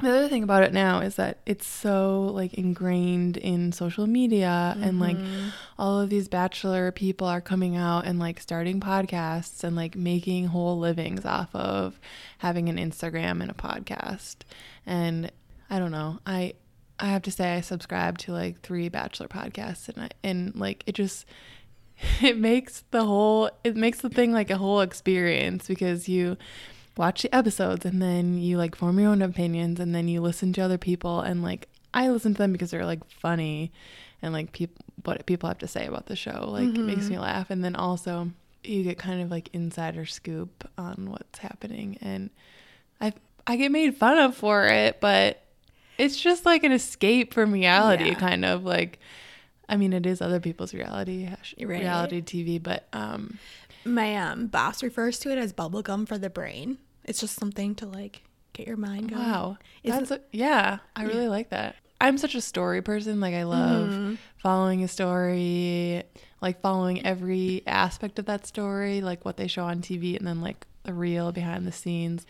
the 0.00 0.10
other 0.10 0.28
thing 0.28 0.44
about 0.44 0.62
it 0.62 0.72
now 0.72 1.00
is 1.00 1.16
that 1.16 1.38
it's 1.44 1.66
so 1.66 2.30
like 2.32 2.54
ingrained 2.54 3.36
in 3.36 3.72
social 3.72 4.06
media 4.06 4.76
and 4.80 5.00
like 5.00 5.16
mm-hmm. 5.16 5.48
all 5.76 6.00
of 6.00 6.08
these 6.08 6.28
bachelor 6.28 6.92
people 6.92 7.26
are 7.26 7.40
coming 7.40 7.76
out 7.76 8.06
and 8.06 8.18
like 8.20 8.40
starting 8.40 8.78
podcasts 8.78 9.64
and 9.64 9.74
like 9.74 9.96
making 9.96 10.46
whole 10.46 10.78
livings 10.78 11.24
off 11.24 11.52
of 11.54 11.98
having 12.38 12.68
an 12.68 12.76
Instagram 12.76 13.40
and 13.40 13.50
a 13.50 13.54
podcast. 13.54 14.36
And 14.86 15.32
I 15.68 15.80
don't 15.80 15.90
know. 15.90 16.20
I 16.24 16.54
I 17.00 17.06
have 17.06 17.22
to 17.22 17.30
say 17.32 17.54
I 17.54 17.60
subscribe 17.60 18.18
to 18.18 18.32
like 18.32 18.60
3 18.60 18.88
bachelor 18.88 19.28
podcasts 19.28 19.88
and 19.88 20.04
I 20.04 20.10
and 20.22 20.54
like 20.54 20.84
it 20.86 20.94
just 20.94 21.26
it 22.22 22.38
makes 22.38 22.84
the 22.92 23.04
whole 23.04 23.50
it 23.64 23.74
makes 23.74 24.00
the 24.00 24.10
thing 24.10 24.32
like 24.32 24.50
a 24.50 24.58
whole 24.58 24.80
experience 24.80 25.66
because 25.66 26.08
you 26.08 26.36
watch 26.98 27.22
the 27.22 27.34
episodes 27.34 27.84
and 27.86 28.02
then 28.02 28.36
you 28.38 28.58
like 28.58 28.74
form 28.74 28.98
your 28.98 29.08
own 29.10 29.22
opinions 29.22 29.78
and 29.80 29.94
then 29.94 30.08
you 30.08 30.20
listen 30.20 30.52
to 30.52 30.60
other 30.60 30.76
people 30.78 31.20
and 31.20 31.42
like 31.42 31.68
I 31.94 32.10
listen 32.10 32.34
to 32.34 32.38
them 32.38 32.52
because 32.52 32.70
they're 32.72 32.84
like 32.84 33.08
funny 33.08 33.72
and 34.20 34.32
like 34.34 34.52
people 34.52 34.84
what 35.04 35.24
people 35.24 35.48
have 35.48 35.58
to 35.58 35.68
say 35.68 35.86
about 35.86 36.06
the 36.06 36.16
show 36.16 36.50
like 36.50 36.68
it 36.76 36.82
makes 36.82 37.08
me 37.08 37.18
laugh 37.18 37.50
and 37.50 37.64
then 37.64 37.76
also 37.76 38.30
you 38.64 38.82
get 38.82 38.98
kind 38.98 39.22
of 39.22 39.30
like 39.30 39.48
insider 39.54 40.04
scoop 40.04 40.68
on 40.76 41.06
what's 41.08 41.38
happening 41.38 41.96
and 42.02 42.30
I 43.00 43.12
I 43.46 43.56
get 43.56 43.70
made 43.70 43.96
fun 43.96 44.18
of 44.18 44.34
for 44.36 44.66
it 44.66 45.00
but 45.00 45.40
it's 45.98 46.20
just 46.20 46.44
like 46.44 46.64
an 46.64 46.72
escape 46.72 47.32
from 47.32 47.52
reality 47.52 48.08
Yeah. 48.10 48.14
kind 48.16 48.44
of 48.44 48.64
like 48.64 48.98
I 49.68 49.76
mean 49.76 49.92
it 49.92 50.04
is 50.04 50.20
other 50.20 50.40
people's 50.40 50.74
reality 50.74 51.28
Right. 51.60 51.78
reality 51.80 52.20
TV 52.22 52.60
but 52.60 52.88
um 52.92 53.38
My 53.84 54.16
um, 54.16 54.48
boss 54.48 54.82
refers 54.82 55.20
to 55.20 55.30
it 55.30 55.38
as 55.38 55.52
bubblegum 55.52 56.06
for 56.08 56.18
the 56.18 56.28
brain. 56.28 56.78
It's 57.08 57.20
just 57.20 57.36
something 57.38 57.74
to 57.76 57.86
like 57.86 58.22
get 58.52 58.66
your 58.66 58.76
mind 58.76 59.10
going. 59.10 59.22
Wow. 59.22 59.58
Isn't- 59.82 59.98
That's 60.08 60.10
a, 60.10 60.20
yeah, 60.32 60.78
I 60.94 61.04
really 61.04 61.28
like 61.28 61.50
that. 61.50 61.76
I'm 62.00 62.16
such 62.18 62.34
a 62.36 62.40
story 62.40 62.80
person. 62.82 63.18
Like 63.20 63.34
I 63.34 63.42
love 63.44 63.88
Mm-hmm. 63.90 64.14
following 64.38 64.84
a 64.84 64.88
story, 64.88 66.04
like 66.40 66.60
following 66.60 67.04
every 67.04 67.62
aspect 67.66 68.18
of 68.18 68.26
that 68.26 68.46
story, 68.46 69.00
like 69.00 69.24
what 69.24 69.36
they 69.36 69.48
show 69.48 69.64
on 69.64 69.80
TV 69.80 70.16
and 70.16 70.26
then 70.26 70.40
like 70.40 70.64
the 70.84 70.94
real 70.94 71.32
behind 71.32 71.66
the 71.66 71.72
scenes. 71.72 72.24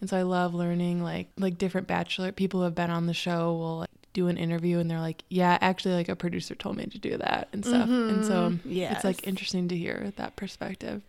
And 0.00 0.10
so 0.10 0.16
I 0.18 0.22
love 0.22 0.54
learning 0.54 1.02
like 1.02 1.28
like 1.38 1.56
different 1.58 1.86
bachelor 1.86 2.32
people 2.32 2.60
who 2.60 2.64
have 2.64 2.74
been 2.74 2.90
on 2.90 3.06
the 3.06 3.14
show 3.14 3.52
will 3.52 3.78
like 3.78 3.88
do 4.12 4.26
an 4.28 4.36
interview 4.36 4.78
and 4.78 4.90
they're 4.90 5.00
like, 5.00 5.22
"Yeah, 5.30 5.56
actually 5.60 5.94
like 5.94 6.08
a 6.10 6.16
producer 6.16 6.54
told 6.54 6.76
me 6.76 6.84
to 6.86 6.98
do 6.98 7.16
that." 7.16 7.48
and 7.52 7.64
stuff. 7.64 7.88
And 7.88 8.24
so 8.26 8.50
Mhm. 8.50 8.90
it's 8.92 9.04
like 9.04 9.26
interesting 9.26 9.68
to 9.68 9.76
hear 9.76 10.12
that 10.16 10.36
perspective. 10.36 11.00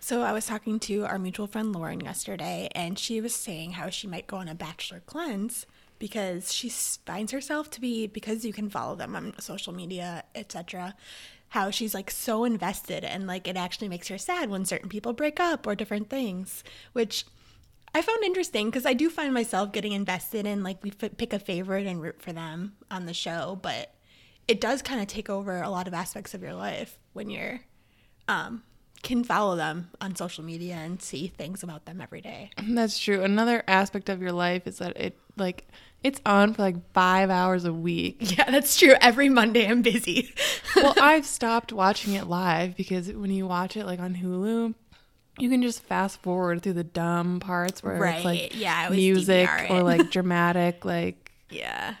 So 0.00 0.22
I 0.22 0.32
was 0.32 0.46
talking 0.46 0.78
to 0.80 1.04
our 1.06 1.18
mutual 1.18 1.46
friend 1.46 1.72
Lauren 1.72 2.00
yesterday, 2.00 2.68
and 2.74 2.98
she 2.98 3.20
was 3.20 3.34
saying 3.34 3.72
how 3.72 3.90
she 3.90 4.06
might 4.06 4.26
go 4.26 4.36
on 4.36 4.48
a 4.48 4.54
bachelor 4.54 5.02
cleanse 5.04 5.66
because 5.98 6.52
she 6.52 6.68
finds 6.68 7.32
herself 7.32 7.70
to 7.70 7.80
be 7.80 8.06
because 8.06 8.44
you 8.44 8.52
can 8.52 8.70
follow 8.70 8.94
them 8.94 9.16
on 9.16 9.34
social 9.40 9.74
media, 9.74 10.24
etc. 10.34 10.94
How 11.48 11.70
she's 11.70 11.94
like 11.94 12.10
so 12.10 12.44
invested 12.44 13.04
and 13.04 13.26
like 13.26 13.48
it 13.48 13.56
actually 13.56 13.88
makes 13.88 14.08
her 14.08 14.18
sad 14.18 14.50
when 14.50 14.64
certain 14.64 14.88
people 14.88 15.12
break 15.12 15.40
up 15.40 15.66
or 15.66 15.74
different 15.74 16.08
things, 16.08 16.62
which 16.92 17.26
I 17.94 18.02
found 18.02 18.22
interesting 18.22 18.70
because 18.70 18.86
I 18.86 18.92
do 18.92 19.10
find 19.10 19.34
myself 19.34 19.72
getting 19.72 19.92
invested 19.92 20.46
in 20.46 20.62
like 20.62 20.82
we 20.82 20.92
f- 21.00 21.16
pick 21.16 21.32
a 21.32 21.38
favorite 21.38 21.86
and 21.86 22.00
root 22.00 22.22
for 22.22 22.32
them 22.32 22.76
on 22.90 23.06
the 23.06 23.14
show, 23.14 23.58
but 23.60 23.94
it 24.46 24.60
does 24.60 24.82
kind 24.82 25.00
of 25.00 25.08
take 25.08 25.28
over 25.28 25.60
a 25.60 25.70
lot 25.70 25.88
of 25.88 25.94
aspects 25.94 26.34
of 26.34 26.42
your 26.42 26.54
life 26.54 26.98
when 27.12 27.28
you're 27.30 27.60
um 28.28 28.62
can 29.02 29.24
follow 29.24 29.56
them 29.56 29.90
on 30.00 30.16
social 30.16 30.44
media 30.44 30.74
and 30.74 31.00
see 31.00 31.28
things 31.28 31.62
about 31.62 31.84
them 31.84 32.00
every 32.00 32.20
day. 32.20 32.50
That's 32.62 32.98
true. 32.98 33.22
Another 33.22 33.62
aspect 33.68 34.08
of 34.08 34.20
your 34.20 34.32
life 34.32 34.66
is 34.66 34.78
that 34.78 34.96
it 34.96 35.16
like 35.36 35.66
it's 36.02 36.20
on 36.24 36.54
for 36.54 36.62
like 36.62 36.92
five 36.92 37.30
hours 37.30 37.64
a 37.64 37.72
week. 37.72 38.16
Yeah, 38.38 38.50
that's 38.50 38.76
true. 38.76 38.94
Every 39.00 39.28
Monday 39.28 39.66
I'm 39.66 39.82
busy. 39.82 40.32
well, 40.76 40.94
I've 41.00 41.26
stopped 41.26 41.72
watching 41.72 42.14
it 42.14 42.26
live 42.26 42.76
because 42.76 43.10
when 43.12 43.30
you 43.30 43.46
watch 43.46 43.76
it 43.76 43.86
like 43.86 44.00
on 44.00 44.14
Hulu, 44.14 44.74
you 45.38 45.48
can 45.48 45.62
just 45.62 45.82
fast 45.82 46.20
forward 46.22 46.62
through 46.62 46.74
the 46.74 46.84
dumb 46.84 47.40
parts 47.40 47.82
where 47.82 48.04
it's 48.04 48.24
like 48.24 48.58
yeah, 48.58 48.76
I 48.76 48.88
was 48.90 48.96
music 48.96 49.48
DVR 49.48 49.70
or 49.70 49.82
like 49.82 50.10
dramatic 50.10 50.84
like 50.84 51.32
yeah. 51.50 51.94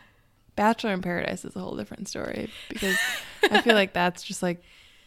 Bachelor 0.56 0.92
in 0.92 1.02
Paradise 1.02 1.44
is 1.44 1.54
a 1.54 1.60
whole 1.60 1.76
different 1.76 2.08
story 2.08 2.50
because 2.68 2.98
I 3.44 3.62
feel 3.62 3.74
like 3.74 3.92
that's 3.92 4.24
just 4.24 4.42
like 4.42 4.60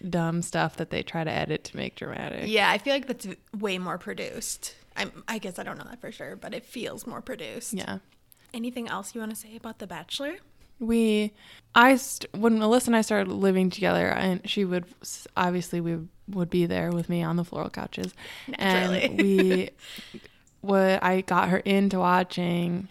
dumb 0.09 0.41
stuff 0.41 0.77
that 0.77 0.89
they 0.89 1.03
try 1.03 1.23
to 1.23 1.31
edit 1.31 1.63
to 1.65 1.77
make 1.77 1.95
dramatic. 1.95 2.47
Yeah, 2.47 2.69
I 2.69 2.77
feel 2.77 2.93
like 2.93 3.07
that's 3.07 3.27
way 3.57 3.77
more 3.77 3.97
produced. 3.97 4.75
I'm, 4.95 5.23
I 5.27 5.37
guess 5.37 5.57
I 5.59 5.63
don't 5.63 5.77
know 5.77 5.85
that 5.89 6.01
for 6.01 6.11
sure, 6.11 6.35
but 6.35 6.53
it 6.53 6.65
feels 6.65 7.07
more 7.07 7.21
produced. 7.21 7.73
Yeah. 7.73 7.99
Anything 8.53 8.87
else 8.87 9.15
you 9.15 9.21
want 9.21 9.31
to 9.31 9.37
say 9.37 9.55
about 9.55 9.79
The 9.79 9.87
Bachelor? 9.87 10.35
We, 10.79 11.33
I, 11.75 11.95
st- 11.95 12.33
when 12.35 12.59
Melissa 12.59 12.89
and 12.89 12.95
I 12.95 13.01
started 13.01 13.31
living 13.31 13.69
together, 13.69 14.07
and 14.07 14.47
she 14.49 14.65
would, 14.65 14.85
obviously, 15.37 15.79
we 15.79 15.99
would 16.27 16.49
be 16.49 16.65
there 16.65 16.91
with 16.91 17.07
me 17.07 17.23
on 17.23 17.35
the 17.35 17.45
floral 17.45 17.69
couches. 17.69 18.13
Naturally. 18.47 19.03
And 19.03 19.17
we, 19.21 19.69
what 20.61 21.03
I 21.03 21.21
got 21.21 21.49
her 21.49 21.59
into 21.59 21.99
watching, 21.99 22.89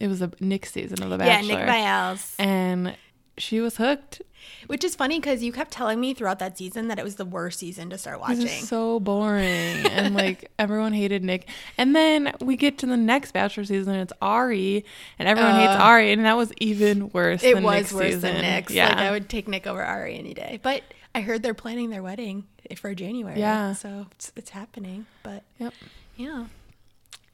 it 0.00 0.08
was 0.08 0.22
a 0.22 0.30
Nick 0.40 0.66
season 0.66 1.02
of 1.02 1.10
The 1.10 1.18
Bachelor. 1.18 1.48
Yeah, 1.48 1.56
Nick 1.56 1.66
Viall's. 1.66 2.34
And 2.38 2.96
she 3.38 3.60
was 3.60 3.76
hooked. 3.76 4.22
Which 4.66 4.84
is 4.84 4.94
funny 4.94 5.18
because 5.20 5.42
you 5.42 5.52
kept 5.52 5.70
telling 5.70 5.98
me 6.00 6.12
throughout 6.12 6.38
that 6.40 6.58
season 6.58 6.88
that 6.88 6.98
it 6.98 7.04
was 7.04 7.16
the 7.16 7.24
worst 7.24 7.58
season 7.58 7.88
to 7.90 7.96
start 7.98 8.20
watching. 8.20 8.46
so 8.46 9.00
boring. 9.00 9.44
and 9.86 10.14
like 10.14 10.50
everyone 10.58 10.92
hated 10.92 11.24
Nick. 11.24 11.48
And 11.78 11.96
then 11.96 12.34
we 12.42 12.56
get 12.56 12.76
to 12.78 12.86
the 12.86 12.96
next 12.98 13.32
Bachelor 13.32 13.64
season, 13.64 13.94
it's 13.94 14.12
Ari, 14.20 14.84
and 15.18 15.28
everyone 15.28 15.54
hates 15.54 15.72
Uh, 15.72 15.78
Ari, 15.84 16.12
and 16.12 16.26
that 16.26 16.36
was 16.36 16.52
even 16.58 17.08
worse 17.10 17.42
it 17.42 17.54
than 17.54 17.64
was 17.64 17.74
Nick's 17.74 17.92
worse 17.94 18.04
season. 18.06 18.20
than 18.34 18.42
Nick's. 18.42 18.72
Yeah. 18.72 18.88
Like 18.90 18.98
I 18.98 19.10
would 19.12 19.28
take 19.30 19.48
Nick 19.48 19.66
over 19.66 19.82
Ari 19.82 20.18
any 20.18 20.34
day. 20.34 20.60
But 20.62 20.82
I 21.14 21.22
heard 21.22 21.42
they're 21.42 21.54
planning 21.54 21.88
their 21.88 22.02
wedding 22.02 22.44
for 22.76 22.94
January. 22.94 23.38
Yeah. 23.40 23.72
So 23.72 24.06
it's, 24.12 24.30
it's 24.36 24.50
happening. 24.50 25.06
But 25.22 25.42
Yep. 25.58 25.72
yeah. 26.16 26.44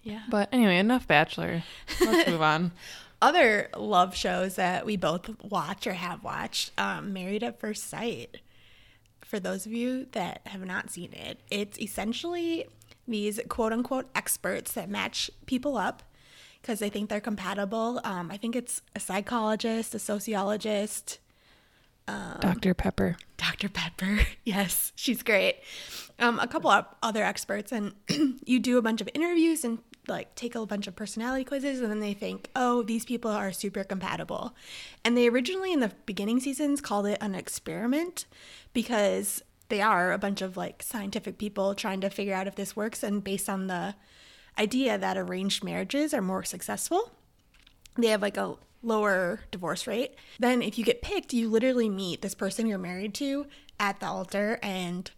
Yeah. 0.04 0.22
But 0.30 0.48
anyway, 0.52 0.78
enough 0.78 1.08
Bachelor. 1.08 1.64
Let's 2.00 2.30
move 2.30 2.40
on. 2.42 2.70
Other 3.22 3.68
love 3.76 4.16
shows 4.16 4.54
that 4.54 4.86
we 4.86 4.96
both 4.96 5.30
watch 5.42 5.86
or 5.86 5.92
have 5.92 6.24
watched, 6.24 6.72
um, 6.78 7.12
Married 7.12 7.42
at 7.42 7.60
First 7.60 7.88
Sight. 7.88 8.38
For 9.20 9.38
those 9.38 9.66
of 9.66 9.72
you 9.72 10.06
that 10.12 10.40
have 10.46 10.64
not 10.64 10.90
seen 10.90 11.12
it, 11.12 11.40
it's 11.50 11.78
essentially 11.78 12.66
these 13.06 13.38
quote 13.48 13.72
unquote 13.72 14.08
experts 14.14 14.72
that 14.72 14.88
match 14.88 15.30
people 15.46 15.76
up 15.76 16.02
because 16.60 16.78
they 16.78 16.88
think 16.88 17.10
they're 17.10 17.20
compatible. 17.20 18.00
Um, 18.04 18.30
I 18.30 18.36
think 18.36 18.56
it's 18.56 18.82
a 18.96 19.00
psychologist, 19.00 19.94
a 19.94 19.98
sociologist, 19.98 21.18
Dr. 22.40 22.74
Pepper. 22.74 23.16
Dr. 23.36 23.68
Pepper. 23.68 24.20
Yes, 24.44 24.92
she's 24.96 25.22
great. 25.22 25.56
Um, 26.18 26.40
a 26.40 26.48
couple 26.48 26.70
of 26.70 26.84
other 27.02 27.22
experts, 27.22 27.70
and 27.70 27.92
you 28.44 28.58
do 28.58 28.78
a 28.78 28.82
bunch 28.82 29.00
of 29.00 29.08
interviews 29.14 29.64
and 29.64 29.78
like 30.10 30.34
take 30.34 30.54
a 30.54 30.66
bunch 30.66 30.86
of 30.86 30.96
personality 30.96 31.44
quizzes, 31.44 31.80
and 31.80 31.90
then 31.90 32.00
they 32.00 32.14
think, 32.14 32.50
oh, 32.54 32.82
these 32.82 33.04
people 33.04 33.30
are 33.30 33.52
super 33.52 33.84
compatible. 33.84 34.54
And 35.04 35.16
they 35.16 35.28
originally, 35.28 35.72
in 35.72 35.80
the 35.80 35.92
beginning 36.06 36.40
seasons, 36.40 36.80
called 36.80 37.06
it 37.06 37.18
an 37.20 37.34
experiment 37.34 38.26
because 38.72 39.42
they 39.68 39.80
are 39.80 40.12
a 40.12 40.18
bunch 40.18 40.42
of 40.42 40.56
like 40.56 40.82
scientific 40.82 41.38
people 41.38 41.74
trying 41.74 42.00
to 42.00 42.10
figure 42.10 42.34
out 42.34 42.46
if 42.46 42.56
this 42.56 42.76
works, 42.76 43.02
and 43.02 43.24
based 43.24 43.48
on 43.48 43.68
the 43.68 43.94
idea 44.58 44.98
that 44.98 45.16
arranged 45.16 45.64
marriages 45.64 46.12
are 46.12 46.20
more 46.20 46.42
successful 46.42 47.12
they 47.96 48.08
have 48.08 48.22
like 48.22 48.36
a 48.36 48.56
lower 48.82 49.40
divorce 49.50 49.86
rate. 49.86 50.14
Then 50.38 50.62
if 50.62 50.78
you 50.78 50.84
get 50.84 51.02
picked, 51.02 51.32
you 51.32 51.48
literally 51.48 51.88
meet 51.88 52.22
this 52.22 52.34
person 52.34 52.66
you're 52.66 52.78
married 52.78 53.14
to 53.14 53.46
at 53.78 54.00
the 54.00 54.06
altar 54.06 54.58
and 54.62 55.10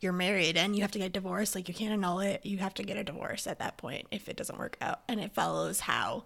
you're 0.00 0.12
married 0.12 0.56
and 0.56 0.76
you 0.76 0.82
have 0.82 0.90
to 0.92 0.98
get 0.98 1.12
divorced. 1.12 1.54
Like 1.54 1.68
you 1.68 1.74
can't 1.74 1.92
annul 1.92 2.20
it. 2.20 2.44
You 2.44 2.58
have 2.58 2.74
to 2.74 2.82
get 2.82 2.96
a 2.96 3.04
divorce 3.04 3.46
at 3.46 3.58
that 3.58 3.76
point 3.76 4.06
if 4.10 4.28
it 4.28 4.36
doesn't 4.36 4.58
work 4.58 4.76
out. 4.80 5.00
And 5.08 5.20
it 5.20 5.32
follows 5.34 5.80
how 5.80 6.24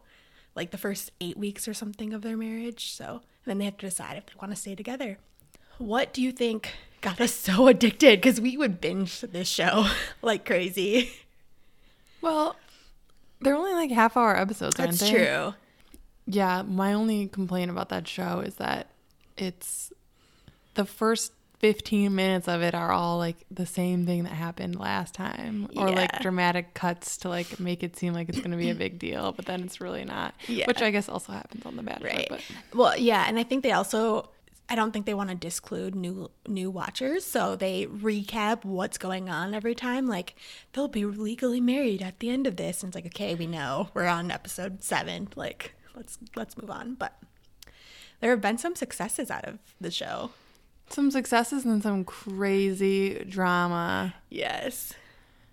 like 0.54 0.70
the 0.70 0.78
first 0.78 1.12
eight 1.20 1.36
weeks 1.36 1.68
or 1.68 1.74
something 1.74 2.12
of 2.12 2.22
their 2.22 2.36
marriage. 2.36 2.92
So 2.92 3.22
then 3.44 3.58
they 3.58 3.64
have 3.64 3.78
to 3.78 3.86
decide 3.86 4.16
if 4.16 4.26
they 4.26 4.32
want 4.40 4.54
to 4.54 4.60
stay 4.60 4.74
together. 4.74 5.18
What 5.78 6.12
do 6.12 6.20
you 6.20 6.32
think 6.32 6.72
got 7.00 7.20
us 7.20 7.32
so 7.32 7.68
addicted? 7.68 8.20
Because 8.20 8.40
we 8.40 8.56
would 8.56 8.80
binge 8.80 9.20
this 9.20 9.48
show 9.48 9.86
like 10.22 10.44
crazy. 10.44 11.10
Well, 12.20 12.56
they're 13.40 13.54
only 13.54 13.72
like 13.72 13.90
half 13.90 14.16
hour 14.16 14.36
episodes, 14.36 14.78
aren't 14.78 14.92
That's 14.92 15.10
they? 15.10 15.24
true. 15.26 15.54
Yeah, 16.26 16.62
my 16.62 16.92
only 16.92 17.28
complaint 17.28 17.70
about 17.70 17.88
that 17.88 18.06
show 18.06 18.40
is 18.40 18.56
that 18.56 18.88
it's 19.38 19.92
the 20.74 20.84
first 20.84 21.32
15 21.60 22.14
minutes 22.14 22.48
of 22.48 22.62
it 22.62 22.74
are 22.74 22.90
all 22.90 23.18
like 23.18 23.36
the 23.50 23.66
same 23.66 24.06
thing 24.06 24.24
that 24.24 24.32
happened 24.32 24.76
last 24.76 25.14
time 25.14 25.68
or 25.76 25.90
like 25.90 26.20
dramatic 26.20 26.72
cuts 26.72 27.18
to 27.18 27.28
like 27.28 27.60
make 27.60 27.82
it 27.82 27.96
seem 27.96 28.14
like 28.14 28.30
it's 28.30 28.38
going 28.38 28.50
to 28.50 28.56
be 28.56 28.70
a 28.70 28.74
big 28.74 28.98
deal, 28.98 29.32
but 29.32 29.44
then 29.44 29.62
it's 29.62 29.78
really 29.78 30.04
not. 30.04 30.34
Yeah. 30.48 30.66
Which 30.66 30.80
I 30.80 30.90
guess 30.90 31.06
also 31.06 31.32
happens 31.32 31.66
on 31.66 31.76
The 31.76 31.82
Bachelor. 31.82 32.08
Right. 32.08 32.26
But 32.30 32.40
Well, 32.72 32.98
yeah, 32.98 33.26
and 33.28 33.38
I 33.38 33.42
think 33.42 33.62
they 33.62 33.72
also 33.72 34.30
I 34.70 34.74
don't 34.74 34.92
think 34.92 35.04
they 35.04 35.12
want 35.14 35.28
to 35.28 35.36
disclude 35.36 35.94
new 35.94 36.30
new 36.48 36.70
watchers, 36.70 37.26
so 37.26 37.56
they 37.56 37.84
recap 37.86 38.64
what's 38.64 38.96
going 38.96 39.28
on 39.28 39.52
every 39.52 39.74
time. 39.74 40.06
Like 40.06 40.36
they'll 40.72 40.88
be 40.88 41.04
legally 41.04 41.60
married 41.60 42.00
at 42.00 42.20
the 42.20 42.30
end 42.30 42.46
of 42.46 42.56
this, 42.56 42.82
and 42.82 42.88
it's 42.88 42.94
like, 42.94 43.06
okay, 43.06 43.34
we 43.34 43.46
know 43.46 43.90
we're 43.92 44.06
on 44.06 44.30
episode 44.30 44.82
seven. 44.82 45.28
Like 45.36 45.74
let's 45.94 46.18
let's 46.36 46.56
move 46.56 46.70
on. 46.70 46.94
But 46.94 47.18
there 48.20 48.30
have 48.30 48.40
been 48.40 48.56
some 48.56 48.74
successes 48.74 49.30
out 49.30 49.44
of 49.44 49.58
the 49.78 49.90
show. 49.90 50.30
Some 50.90 51.11
successes 51.11 51.64
and 51.64 51.82
some 51.82 52.04
crazy 52.04 53.25
drama, 53.28 54.14
Yes. 54.28 54.92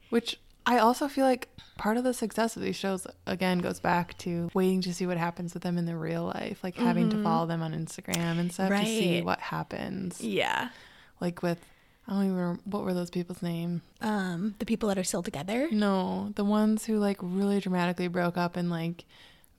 which 0.10 0.40
I 0.66 0.80
also 0.80 1.08
feel 1.08 1.26
like 1.26 1.48
part 1.78 1.96
of 1.98 2.04
the 2.04 2.14
success 2.14 2.56
of 2.56 2.62
these 2.62 2.76
shows 2.76 3.06
again 3.26 3.60
goes 3.60 3.80
back 3.80 4.18
to 4.20 4.50
waiting 4.54 4.82
to 4.82 4.94
see 4.94 5.06
what 5.06 5.18
happens 5.18 5.54
with 5.54 5.64
them 5.64 5.78
in 5.78 5.86
the 5.86 5.96
real 5.96 6.24
life, 6.26 6.60
like 6.64 6.76
having 6.76 7.10
to 7.12 7.22
follow 7.24 7.46
them 7.46 7.62
on 7.62 7.74
Instagram 7.74 8.40
and 8.40 8.52
stuff 8.52 8.70
to 8.70 8.86
see 8.86 9.18
Mm-hmm. 9.18 9.26
What 9.26 9.40
happens. 9.40 10.20
Yeah. 10.22 10.70
Like 11.22 11.42
with 11.42 11.60
I 12.08 12.14
don't 12.14 12.24
even 12.24 12.36
remember 12.38 12.62
what 12.66 12.84
were 12.84 12.94
those 12.94 13.10
people's 13.10 13.42
name? 13.42 13.82
Um, 14.02 14.56
the 14.60 14.66
people 14.66 14.88
that 14.90 14.98
are 14.98 15.04
still 15.04 15.22
together. 15.24 15.68
No, 15.72 16.32
the 16.36 16.46
ones 16.46 16.86
who 16.86 17.00
like 17.00 17.18
really 17.22 17.60
dramatically 17.60 18.08
broke 18.08 18.38
up 18.38 18.56
and 18.56 18.70
like 18.70 19.04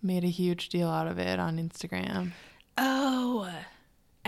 made 0.03 0.25
a 0.25 0.29
huge 0.29 0.71
deal 0.71 0.89
out 0.89 1.07
of 1.09 1.19
it 1.19 1.39
on 1.39 1.59
Instagram. 1.59 2.33
Oh, 2.79 3.49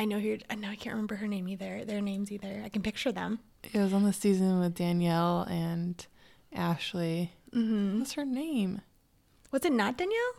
I 0.01 0.05
know 0.07 0.19
who. 0.19 0.39
I 0.49 0.55
know 0.55 0.69
I 0.71 0.77
can't 0.77 0.95
remember 0.95 1.17
her 1.17 1.29
name 1.29 1.47
either. 1.49 1.85
Their 1.85 2.01
names 2.01 2.33
either. 2.33 2.63
I 2.65 2.71
can 2.71 2.81
picture 2.83 3.13
them. 3.13 3.41
It 3.73 3.79
was 3.79 3.93
on 3.93 4.03
the 4.05 4.13
season 4.15 4.59
with 4.61 4.75
Danielle 4.75 5.43
and 5.43 6.07
Ashley. 6.55 7.33
Mm-hmm. 7.55 7.99
What's 7.99 8.15
her 8.15 8.25
name? 8.25 8.81
Was 9.51 9.65
it 9.67 9.73
not 9.73 9.99
Danielle? 9.99 10.35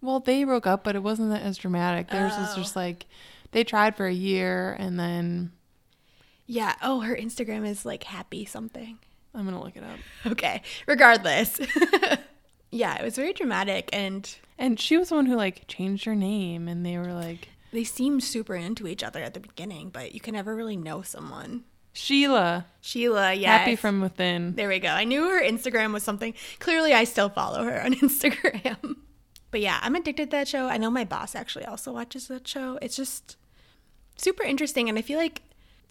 Well, 0.00 0.20
they 0.20 0.44
broke 0.44 0.66
up, 0.66 0.84
but 0.84 0.96
it 0.96 1.02
wasn't 1.02 1.30
that 1.30 1.42
as 1.42 1.58
dramatic. 1.58 2.08
Theirs 2.08 2.32
was 2.38 2.50
Oh. 2.52 2.56
just 2.56 2.76
like 2.76 3.04
they 3.52 3.62
tried 3.64 3.96
for 3.96 4.06
a 4.06 4.12
year 4.12 4.72
and 4.78 4.98
then 4.98 5.52
Yeah. 6.46 6.74
Oh, 6.82 7.00
her 7.00 7.14
Instagram 7.16 7.66
is 7.66 7.84
like 7.84 8.04
happy 8.04 8.44
something. 8.46 8.98
I'm 9.34 9.44
gonna 9.44 9.62
look 9.62 9.76
it 9.76 9.82
up. 9.84 9.98
Okay. 10.32 10.62
Regardless. 10.86 11.60
yeah, 12.70 12.96
it 12.98 13.04
was 13.04 13.16
very 13.16 13.32
dramatic 13.34 13.90
and 13.92 14.34
And 14.56 14.80
she 14.80 14.96
was 14.96 15.10
the 15.10 15.14
one 15.16 15.26
who 15.26 15.36
like 15.36 15.66
changed 15.68 16.04
her 16.06 16.14
name, 16.14 16.68
and 16.68 16.86
they 16.86 16.96
were 16.96 17.12
like 17.12 17.48
they 17.72 17.84
seemed 17.84 18.22
super 18.22 18.54
into 18.54 18.86
each 18.86 19.02
other 19.02 19.22
at 19.22 19.34
the 19.34 19.40
beginning, 19.40 19.90
but 19.90 20.14
you 20.14 20.20
can 20.20 20.34
never 20.34 20.54
really 20.54 20.76
know 20.76 21.02
someone. 21.02 21.64
Sheila, 21.92 22.66
Sheila, 22.80 23.34
yeah. 23.34 23.58
happy 23.58 23.74
from 23.74 24.00
within. 24.00 24.54
There 24.54 24.68
we 24.68 24.78
go. 24.78 24.88
I 24.88 25.04
knew 25.04 25.28
her 25.28 25.42
Instagram 25.42 25.92
was 25.92 26.02
something. 26.02 26.34
Clearly, 26.60 26.92
I 26.92 27.04
still 27.04 27.28
follow 27.28 27.64
her 27.64 27.82
on 27.82 27.94
Instagram. 27.94 28.96
but 29.50 29.60
yeah, 29.60 29.80
I'm 29.82 29.96
addicted 29.96 30.30
to 30.30 30.36
that 30.36 30.48
show. 30.48 30.66
I 30.68 30.76
know 30.76 30.90
my 30.90 31.04
boss 31.04 31.34
actually 31.34 31.64
also 31.64 31.92
watches 31.92 32.28
that 32.28 32.46
show. 32.46 32.78
It's 32.80 32.96
just 32.96 33.36
super 34.16 34.44
interesting. 34.44 34.88
And 34.88 34.98
I 34.98 35.02
feel 35.02 35.18
like, 35.18 35.42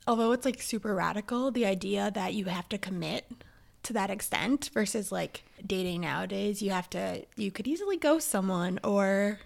although 0.07 0.31
it's 0.31 0.45
like 0.45 0.61
super 0.61 0.95
radical, 0.95 1.51
the 1.51 1.65
idea 1.65 2.09
that 2.13 2.33
you 2.33 2.45
have 2.45 2.69
to 2.69 2.77
commit 2.77 3.29
to 3.83 3.93
that 3.93 4.09
extent 4.09 4.69
versus 4.73 5.11
like 5.11 5.43
dating 5.65 6.01
nowadays, 6.01 6.61
you 6.61 6.71
have 6.71 6.89
to, 6.91 7.25
you 7.35 7.51
could 7.51 7.67
easily 7.67 7.97
ghost 7.97 8.29
someone 8.29 8.79
or 8.83 9.39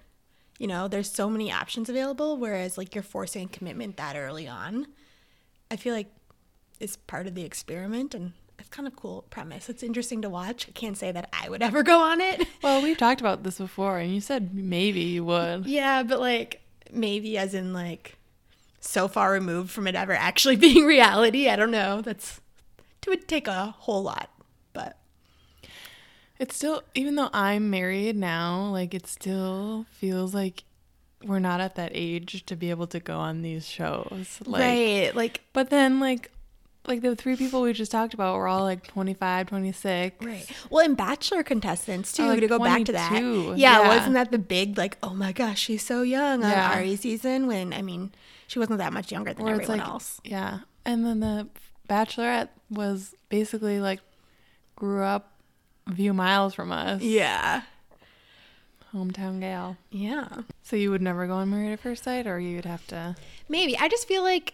You 0.61 0.67
know, 0.67 0.87
there's 0.87 1.11
so 1.11 1.27
many 1.27 1.51
options 1.51 1.89
available, 1.89 2.37
whereas 2.37 2.77
like 2.77 2.93
you're 2.93 3.01
forcing 3.01 3.45
a 3.45 3.49
commitment 3.49 3.97
that 3.97 4.15
early 4.15 4.47
on. 4.47 4.85
I 5.71 5.75
feel 5.75 5.95
like 5.95 6.13
it's 6.79 6.97
part 6.97 7.25
of 7.25 7.33
the 7.33 7.41
experiment 7.41 8.13
and 8.13 8.33
it's 8.59 8.69
kind 8.69 8.87
of 8.87 8.95
cool 8.95 9.23
premise. 9.31 9.69
It's 9.69 9.81
interesting 9.81 10.21
to 10.21 10.29
watch. 10.29 10.67
I 10.67 10.71
can't 10.73 10.95
say 10.95 11.11
that 11.11 11.27
I 11.33 11.49
would 11.49 11.63
ever 11.63 11.81
go 11.81 11.99
on 11.99 12.21
it. 12.21 12.47
Well, 12.61 12.83
we've 12.83 12.95
talked 12.95 13.21
about 13.21 13.41
this 13.41 13.57
before, 13.57 13.97
and 13.97 14.13
you 14.13 14.21
said 14.21 14.53
maybe 14.53 15.01
you 15.01 15.25
would. 15.25 15.65
yeah, 15.65 16.03
but 16.03 16.19
like 16.19 16.61
maybe 16.91 17.39
as 17.39 17.55
in 17.55 17.73
like 17.73 18.19
so 18.81 19.07
far 19.07 19.31
removed 19.31 19.71
from 19.71 19.87
it 19.87 19.95
ever 19.95 20.13
actually 20.13 20.55
being 20.57 20.85
reality. 20.85 21.49
I 21.49 21.55
don't 21.55 21.71
know. 21.71 22.01
That's 22.01 22.39
it 23.01 23.09
would 23.09 23.27
take 23.27 23.47
a 23.47 23.73
whole 23.79 24.03
lot, 24.03 24.29
It's 26.41 26.55
still, 26.55 26.81
even 26.95 27.15
though 27.15 27.29
I'm 27.33 27.69
married 27.69 28.15
now, 28.17 28.69
like 28.71 28.93
it 28.95 29.05
still 29.07 29.85
feels 29.91 30.33
like 30.33 30.63
we're 31.23 31.39
not 31.39 31.61
at 31.61 31.75
that 31.75 31.91
age 31.93 32.43
to 32.47 32.55
be 32.55 32.71
able 32.71 32.87
to 32.87 32.99
go 32.99 33.17
on 33.19 33.43
these 33.43 33.67
shows. 33.67 34.39
Like, 34.45 34.61
right, 34.61 35.15
like 35.15 35.41
But 35.53 35.69
then, 35.69 35.99
like, 35.99 36.31
like 36.87 37.01
the 37.01 37.15
three 37.15 37.35
people 37.35 37.61
we 37.61 37.73
just 37.73 37.91
talked 37.91 38.15
about 38.15 38.35
were 38.35 38.47
all 38.47 38.63
like 38.63 38.87
25, 38.87 39.49
26. 39.49 40.25
Right. 40.25 40.45
Well, 40.71 40.83
and 40.83 40.97
Bachelor 40.97 41.43
contestants 41.43 42.11
too. 42.11 42.25
Like, 42.25 42.39
to 42.39 42.47
go 42.47 42.57
back 42.57 42.85
to 42.85 42.91
that, 42.93 43.11
yeah, 43.21 43.53
Yeah. 43.55 43.87
wasn't 43.87 44.15
that 44.15 44.31
the 44.31 44.39
big 44.39 44.79
like? 44.79 44.97
Oh 45.03 45.13
my 45.13 45.31
gosh, 45.31 45.59
she's 45.59 45.85
so 45.85 46.01
young 46.01 46.43
on 46.43 46.49
Yeah. 46.49 46.71
Ari 46.73 46.95
season. 46.95 47.45
When 47.45 47.71
I 47.71 47.83
mean, 47.83 48.11
she 48.47 48.57
wasn't 48.57 48.79
that 48.79 48.93
much 48.93 49.11
younger 49.11 49.31
than 49.35 49.47
everyone 49.47 49.77
like, 49.77 49.87
else. 49.87 50.19
yeah. 50.23 50.61
And 50.83 51.05
then 51.05 51.19
the 51.19 51.49
Bachelorette 51.87 52.49
was 52.71 53.13
basically 53.29 53.79
like 53.79 53.99
grew 54.75 55.03
up 55.03 55.30
a 55.87 55.95
few 55.95 56.13
miles 56.13 56.53
from 56.53 56.71
us. 56.71 57.01
Yeah, 57.01 57.61
Hometown 58.93 59.39
gal. 59.39 59.77
yeah. 59.89 60.27
So 60.63 60.75
you 60.75 60.91
would 60.91 61.01
never 61.01 61.25
go 61.27 61.33
on 61.35 61.49
Married 61.49 61.73
at 61.73 61.79
First 61.79 62.03
Sight, 62.03 62.27
or 62.27 62.39
you'd 62.39 62.65
have 62.65 62.85
to. 62.87 63.15
Maybe 63.47 63.77
I 63.77 63.87
just 63.87 64.07
feel 64.07 64.21
like 64.23 64.53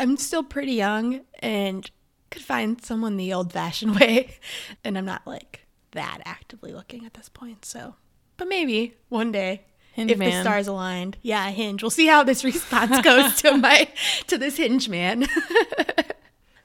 I'm 0.00 0.16
still 0.16 0.42
pretty 0.42 0.72
young 0.72 1.20
and 1.38 1.88
could 2.30 2.42
find 2.42 2.82
someone 2.84 3.16
the 3.16 3.32
old-fashioned 3.32 3.94
way, 4.00 4.36
and 4.84 4.98
I'm 4.98 5.04
not 5.04 5.26
like 5.26 5.66
that 5.92 6.18
actively 6.24 6.72
looking 6.72 7.06
at 7.06 7.14
this 7.14 7.28
point. 7.28 7.64
So, 7.64 7.94
but 8.36 8.48
maybe 8.48 8.94
one 9.08 9.30
day. 9.32 9.62
Hinge 9.92 10.10
if 10.10 10.18
the 10.18 10.42
stars 10.42 10.66
aligned, 10.66 11.16
yeah, 11.22 11.48
hinge. 11.50 11.82
We'll 11.82 11.88
see 11.88 12.06
how 12.06 12.22
this 12.22 12.44
response 12.44 13.00
goes 13.00 13.40
to 13.40 13.56
my 13.56 13.88
to 14.26 14.36
this 14.36 14.58
hinge 14.58 14.88
man. 14.90 15.26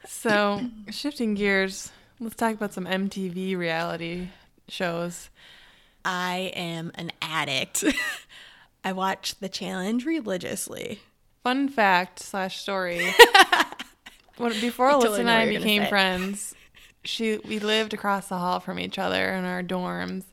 So 0.05 0.61
shifting 0.89 1.33
gears, 1.33 1.91
let's 2.21 2.35
talk 2.35 2.53
about 2.53 2.71
some 2.71 2.85
MTV 2.85 3.57
reality 3.57 4.29
shows. 4.67 5.29
I 6.05 6.51
am 6.55 6.91
an 6.95 7.11
addict. 7.21 7.83
I 8.83 8.93
watch 8.93 9.39
the 9.39 9.49
challenge 9.49 10.05
religiously. 10.05 10.99
Fun 11.43 11.67
fact 11.67 12.19
slash 12.19 12.61
story. 12.61 13.11
when, 14.37 14.51
before 14.61 14.89
I 14.89 14.93
Alyssa 14.93 15.19
and 15.19 15.29
I 15.29 15.47
became 15.47 15.87
friends, 15.87 16.55
she 17.03 17.37
we 17.39 17.59
lived 17.59 17.93
across 17.93 18.27
the 18.27 18.37
hall 18.37 18.59
from 18.59 18.79
each 18.79 18.99
other 18.99 19.33
in 19.33 19.43
our 19.43 19.63
dorms, 19.63 20.23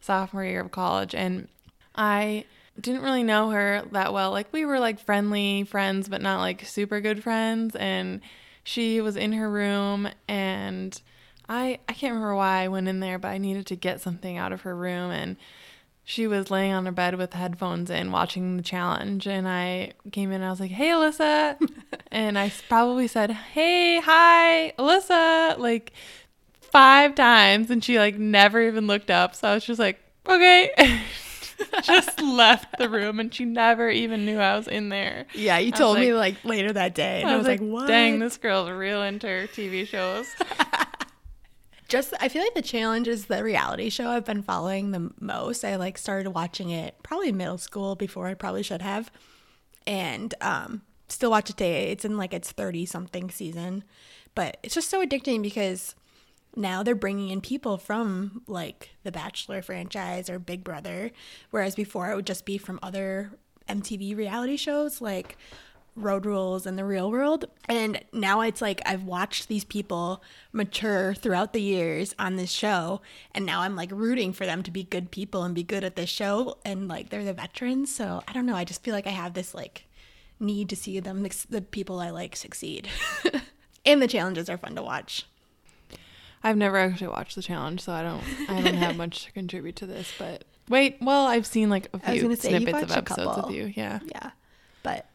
sophomore 0.00 0.44
year 0.44 0.60
of 0.60 0.70
college, 0.70 1.14
and 1.14 1.48
I 1.94 2.44
didn't 2.78 3.02
really 3.02 3.22
know 3.22 3.50
her 3.50 3.82
that 3.92 4.12
well. 4.12 4.30
Like 4.30 4.52
we 4.52 4.66
were 4.66 4.78
like 4.78 5.00
friendly 5.00 5.64
friends, 5.64 6.08
but 6.08 6.20
not 6.20 6.40
like 6.40 6.66
super 6.66 7.00
good 7.00 7.22
friends. 7.22 7.74
And 7.74 8.20
she 8.64 9.00
was 9.00 9.16
in 9.16 9.32
her 9.32 9.50
room, 9.50 10.08
and 10.28 11.00
I 11.48 11.78
I 11.88 11.92
can't 11.92 12.12
remember 12.14 12.34
why 12.34 12.62
I 12.62 12.68
went 12.68 12.88
in 12.88 13.00
there, 13.00 13.18
but 13.18 13.28
I 13.28 13.38
needed 13.38 13.66
to 13.66 13.76
get 13.76 14.00
something 14.00 14.36
out 14.36 14.52
of 14.52 14.62
her 14.62 14.74
room, 14.76 15.10
and 15.10 15.36
she 16.04 16.26
was 16.26 16.50
laying 16.50 16.72
on 16.72 16.86
her 16.86 16.92
bed 16.92 17.16
with 17.16 17.34
headphones 17.34 17.90
in 17.90 18.10
watching 18.10 18.56
the 18.56 18.62
challenge 18.62 19.26
and 19.26 19.46
i 19.46 19.92
came 20.10 20.30
in 20.30 20.36
and 20.36 20.44
i 20.46 20.48
was 20.48 20.58
like 20.58 20.70
hey 20.70 20.88
alyssa 20.88 21.54
and 22.10 22.38
I 22.38 22.50
probably 22.66 23.06
said 23.08 23.30
hey 23.30 24.00
hi 24.00 24.72
alyssa 24.78 25.58
like 25.58 25.92
five 26.62 27.14
times 27.14 27.70
and 27.70 27.84
she 27.84 27.98
like 27.98 28.16
never 28.16 28.62
even 28.62 28.86
looked 28.86 29.10
up 29.10 29.34
so 29.34 29.48
i 29.48 29.54
was 29.54 29.66
just 29.66 29.78
like 29.78 30.00
okay. 30.26 30.70
Just 31.82 32.22
left 32.22 32.78
the 32.78 32.88
room 32.88 33.18
and 33.18 33.34
she 33.34 33.44
never 33.44 33.90
even 33.90 34.24
knew 34.24 34.38
i 34.38 34.56
was 34.56 34.68
in 34.68 34.90
there. 34.90 35.26
Yeah, 35.34 35.58
you 35.58 35.72
was 35.72 35.80
told 35.80 35.98
me 35.98 36.14
like- 36.14 36.36
like 36.36 36.44
later 36.44 36.72
that 36.72 36.94
day, 36.94 37.20
and 37.22 37.30
i 37.30 37.36
was, 37.36 37.48
like, 37.48 37.58
what? 37.58 37.88
dang 37.88 38.20
this 38.20 38.36
girl's 38.36 38.70
real 38.70 39.02
into 39.02 39.26
her 39.26 39.48
tv 39.48 39.84
shows 39.84 40.28
Just 41.88 42.12
I 42.20 42.28
feel 42.28 42.42
like 42.42 42.54
the 42.54 42.62
challenge 42.62 43.08
is 43.08 43.26
the 43.26 43.42
reality 43.42 43.88
show 43.88 44.08
I've 44.10 44.26
been 44.26 44.42
following 44.42 44.90
the 44.90 45.10
most. 45.20 45.64
I 45.64 45.76
like 45.76 45.96
started 45.96 46.30
watching 46.30 46.68
it 46.70 46.96
probably 47.02 47.32
middle 47.32 47.58
school 47.58 47.94
before 47.94 48.26
I 48.26 48.34
probably 48.34 48.62
should 48.62 48.82
have, 48.82 49.10
and 49.86 50.34
um, 50.42 50.82
still 51.08 51.30
watch 51.30 51.48
it 51.48 51.56
today. 51.56 51.90
It's 51.90 52.04
in 52.04 52.18
like 52.18 52.34
its 52.34 52.52
thirty 52.52 52.84
something 52.84 53.30
season, 53.30 53.84
but 54.34 54.58
it's 54.62 54.74
just 54.74 54.90
so 54.90 55.04
addicting 55.04 55.42
because 55.42 55.94
now 56.54 56.82
they're 56.82 56.94
bringing 56.94 57.30
in 57.30 57.40
people 57.40 57.78
from 57.78 58.42
like 58.46 58.90
the 59.02 59.12
Bachelor 59.12 59.62
franchise 59.62 60.28
or 60.28 60.38
Big 60.38 60.62
Brother, 60.62 61.10
whereas 61.50 61.74
before 61.74 62.10
it 62.10 62.16
would 62.16 62.26
just 62.26 62.44
be 62.44 62.58
from 62.58 62.78
other 62.82 63.32
MTV 63.68 64.16
reality 64.16 64.56
shows 64.56 65.00
like 65.00 65.36
Road 66.02 66.26
Rules 66.26 66.66
and 66.66 66.78
The 66.78 66.84
Real 66.84 67.10
World. 67.10 67.46
And 67.68 68.02
now 68.12 68.40
it's 68.40 68.60
like 68.62 68.80
I've 68.86 69.04
watched 69.04 69.48
these 69.48 69.64
people 69.64 70.22
mature 70.52 71.14
throughout 71.14 71.52
the 71.52 71.62
years 71.62 72.14
on 72.18 72.36
this 72.36 72.50
show, 72.50 73.00
and 73.34 73.44
now 73.44 73.62
I'm 73.62 73.76
like 73.76 73.90
rooting 73.92 74.32
for 74.32 74.46
them 74.46 74.62
to 74.62 74.70
be 74.70 74.84
good 74.84 75.10
people 75.10 75.44
and 75.44 75.54
be 75.54 75.62
good 75.62 75.84
at 75.84 75.96
this 75.96 76.10
show, 76.10 76.58
and 76.64 76.88
like 76.88 77.10
they're 77.10 77.24
the 77.24 77.32
veterans. 77.32 77.94
So 77.94 78.22
I 78.26 78.32
don't 78.32 78.46
know. 78.46 78.56
I 78.56 78.64
just 78.64 78.82
feel 78.82 78.94
like 78.94 79.06
I 79.06 79.10
have 79.10 79.34
this 79.34 79.54
like 79.54 79.84
need 80.40 80.68
to 80.68 80.76
see 80.76 81.00
them, 81.00 81.26
the 81.50 81.62
people 81.62 82.00
I 82.00 82.10
like, 82.10 82.36
succeed. 82.36 82.88
and 83.84 84.00
the 84.00 84.08
challenges 84.08 84.48
are 84.48 84.58
fun 84.58 84.74
to 84.76 84.82
watch. 84.82 85.26
I've 86.42 86.56
never 86.56 86.76
actually 86.76 87.08
watched 87.08 87.34
the 87.34 87.42
challenge, 87.42 87.80
so 87.80 87.92
I 87.92 88.02
don't 88.02 88.22
I 88.48 88.60
don't 88.60 88.74
have 88.76 88.96
much 88.96 89.24
to 89.24 89.32
contribute 89.32 89.76
to 89.76 89.86
this. 89.86 90.12
But 90.18 90.44
wait, 90.68 90.98
well, 91.00 91.26
I've 91.26 91.46
seen 91.46 91.70
like 91.70 91.88
a 91.92 91.98
few 91.98 92.34
snippets 92.36 92.82
of 92.82 92.92
episodes 92.92 93.36
with 93.44 93.54
you. 93.54 93.72
Yeah, 93.74 94.00
Yeah. 94.04 94.30
But 94.82 95.07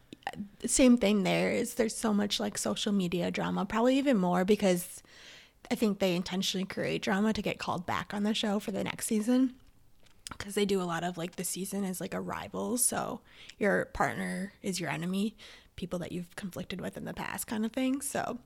same 0.65 0.97
thing 0.97 1.23
there 1.23 1.51
is 1.51 1.75
there's 1.75 1.95
so 1.95 2.13
much 2.13 2.39
like 2.39 2.57
social 2.57 2.91
media 2.91 3.31
drama, 3.31 3.65
probably 3.65 3.97
even 3.97 4.17
more 4.17 4.45
because 4.45 5.03
I 5.71 5.75
think 5.75 5.99
they 5.99 6.15
intentionally 6.15 6.65
create 6.65 7.01
drama 7.01 7.33
to 7.33 7.41
get 7.41 7.59
called 7.59 7.85
back 7.85 8.13
on 8.13 8.23
the 8.23 8.33
show 8.33 8.59
for 8.59 8.71
the 8.71 8.83
next 8.83 9.07
season. 9.07 9.55
Because 10.29 10.55
they 10.55 10.65
do 10.65 10.81
a 10.81 10.83
lot 10.83 11.03
of 11.03 11.17
like 11.17 11.35
the 11.35 11.43
season 11.43 11.83
is 11.83 11.99
like 11.99 12.13
a 12.13 12.21
rival. 12.21 12.77
So 12.77 13.19
your 13.59 13.85
partner 13.85 14.53
is 14.61 14.79
your 14.79 14.89
enemy, 14.89 15.35
people 15.75 15.99
that 15.99 16.11
you've 16.11 16.35
conflicted 16.35 16.79
with 16.79 16.95
in 16.97 17.05
the 17.05 17.13
past, 17.13 17.45
kind 17.45 17.65
of 17.65 17.73
thing. 17.73 18.01
So 18.01 18.39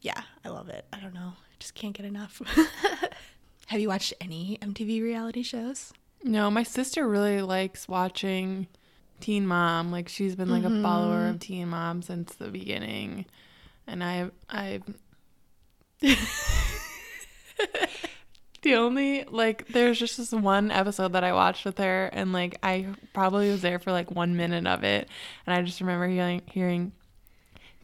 yeah, 0.00 0.22
I 0.44 0.48
love 0.48 0.68
it. 0.68 0.86
I 0.92 1.00
don't 1.00 1.14
know. 1.14 1.34
I 1.36 1.54
just 1.58 1.74
can't 1.74 1.94
get 1.94 2.06
enough. 2.06 2.40
Have 3.66 3.80
you 3.80 3.88
watched 3.88 4.14
any 4.20 4.58
MTV 4.62 5.02
reality 5.02 5.42
shows? 5.42 5.92
No, 6.24 6.50
my 6.50 6.62
sister 6.62 7.06
really 7.06 7.42
likes 7.42 7.86
watching 7.86 8.66
Teen 9.20 9.46
Mom. 9.46 9.90
Like 9.90 10.08
she's 10.08 10.34
been 10.36 10.50
like 10.50 10.64
a 10.64 10.82
follower 10.82 11.20
Mm-hmm. 11.22 11.30
of 11.34 11.40
Teen 11.40 11.68
Mom 11.68 12.02
since 12.02 12.34
the 12.34 12.48
beginning, 12.48 13.26
and 13.86 14.02
I 14.04 14.30
I. 14.48 14.80
the 18.62 18.74
only 18.74 19.24
like 19.24 19.68
there's 19.68 19.98
just 19.98 20.16
this 20.16 20.32
one 20.32 20.70
episode 20.70 21.12
that 21.12 21.24
I 21.24 21.32
watched 21.32 21.64
with 21.64 21.78
her, 21.78 22.06
and 22.12 22.32
like 22.32 22.58
I 22.62 22.86
probably 23.12 23.50
was 23.50 23.62
there 23.62 23.78
for 23.78 23.92
like 23.92 24.10
one 24.10 24.36
minute 24.36 24.66
of 24.66 24.84
it, 24.84 25.08
and 25.46 25.54
I 25.54 25.62
just 25.62 25.80
remember 25.80 26.08
hearing 26.08 26.42
hearing. 26.46 26.92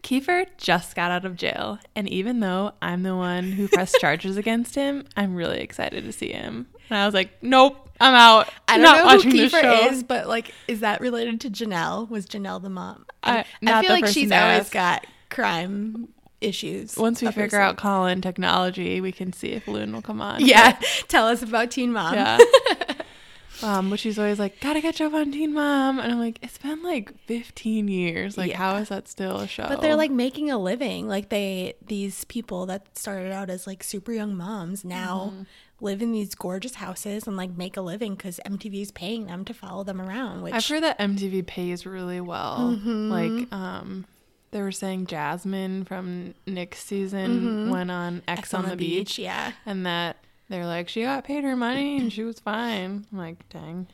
Kieffer 0.03 0.45
just 0.59 0.95
got 0.95 1.11
out 1.11 1.25
of 1.25 1.35
jail, 1.35 1.79
and 1.97 2.07
even 2.11 2.41
though 2.41 2.73
I'm 2.83 3.03
the 3.05 3.17
one 3.17 3.53
who 3.53 3.69
pressed 3.69 3.97
charges 4.01 4.37
against 4.37 4.75
him, 4.75 5.07
I'm 5.17 5.35
really 5.35 5.61
excited 5.61 6.05
to 6.05 6.13
see 6.13 6.31
him. 6.31 6.67
And 6.91 6.99
I 6.99 7.07
was 7.07 7.15
like, 7.15 7.31
"Nope, 7.43 7.84
I'm 8.01 8.15
out. 8.15 8.49
I 8.69 8.75
I'm 8.75 8.83
don't 8.83 8.83
not 8.83 8.97
know 8.97 9.11
who 9.11 9.17
watching 9.17 9.31
this 9.33 9.53
show." 9.53 9.63
Kieffer 9.63 9.93
is, 9.93 10.03
but 10.03 10.27
like, 10.29 10.53
is 10.69 10.81
that 10.81 11.01
related 11.01 11.41
to 11.43 11.51
Jenelle? 11.51 12.09
Was 12.11 12.27
Jenelle 12.27 12.61
the 12.63 12.71
mom? 12.71 13.07
I- 13.23 13.39
I, 13.39 13.45
not 13.63 13.85
feel 13.85 13.93
like 13.95 14.07
she's 14.09 14.31
always 14.33 14.69
got 14.71 15.07
crime 15.31 16.09
issues. 16.41 16.97
Once 16.97 17.23
we 17.23 17.31
figure 17.33 17.61
out 17.61 17.77
Colin 17.79 18.21
technology, 18.21 19.01
we 19.01 19.13
can 19.13 19.33
see 19.33 19.49
if 19.53 19.67
Loon 19.67 19.93
will 19.93 20.03
come 20.03 20.21
on. 20.21 20.45
yeah, 20.45 20.79
tell 21.09 21.27
us 21.29 21.43
about 21.43 21.71
Teen 21.71 21.93
Mom. 21.93 22.15
Yeah. 22.15 22.39
um, 23.63 23.89
but 23.89 23.99
she's 24.01 24.19
always 24.19 24.39
like, 24.39 24.61
gotta 24.61 24.81
catch 24.83 25.01
up 25.01 25.15
on 25.15 25.33
Teen 25.33 25.55
Mom. 25.55 25.99
And 25.99 26.13
I'm 26.13 26.19
like, 26.19 26.39
it's 26.43 26.59
been 26.59 26.83
like 26.83 27.15
15 27.27 27.89
years. 27.89 28.37
Like, 28.37 28.51
Yeah. 28.51 28.59
how 28.59 28.77
is 28.77 28.89
that 28.91 29.09
still 29.09 29.39
a 29.39 29.47
show? 29.47 29.67
But 29.69 29.81
they're 29.81 29.97
like 29.97 30.11
making 30.11 30.51
a 30.51 30.59
living. 30.59 31.09
Like 31.09 31.29
they, 31.31 31.75
these 31.87 32.25
people 32.25 32.67
that 32.67 32.99
started 32.99 33.33
out 33.33 33.49
as 33.49 33.67
like 33.67 33.83
super 33.83 34.13
young 34.13 34.37
moms 34.37 34.85
now 34.85 35.31
Mm-hmm. 35.33 35.43
Live 35.81 36.01
in 36.03 36.13
these 36.13 36.35
gorgeous 36.35 36.75
houses 36.77 37.27
and 37.27 37.37
like 37.37 37.57
make 37.57 37.77
a 37.77 37.81
living 37.81 38.15
because 38.15 38.41
MTV 38.47 38.83
is 38.83 38.93
paying 38.93 39.27
them 39.27 39.45
to 39.45 39.55
follow 39.55 39.85
them 39.85 40.01
around. 40.01 40.43
Which 40.43 40.55
I've 40.55 40.67
heard 40.67 40.83
that 40.83 40.99
MTV 40.99 41.47
pays 41.47 41.85
really 41.85 42.21
well. 42.21 42.77
Mm-hmm. 42.79 43.11
Like, 43.11 43.53
um, 43.53 44.07
they 44.53 44.63
were 44.63 44.73
saying 44.73 45.07
Jasmine 45.07 45.85
from 45.85 46.35
Nick's 46.47 46.79
season 46.83 47.71
went 47.71 47.91
on 47.91 48.23
X, 48.29 48.55
on, 48.55 48.69
the, 48.69 48.77
beach, 48.77 49.19
Yeah. 49.19 49.53
and 49.67 49.85
that 49.85 50.17
they're 50.49 50.67
like, 50.67 50.89
she 50.89 51.03
got 51.03 51.25
paid 51.25 51.43
her 51.43 51.57
money 51.57 51.99
and 51.99 52.13
she 52.13 52.23
was 52.23 52.39
fine. 52.39 53.05
I'm 53.11 53.19
like, 53.19 53.49
dang. 53.49 53.89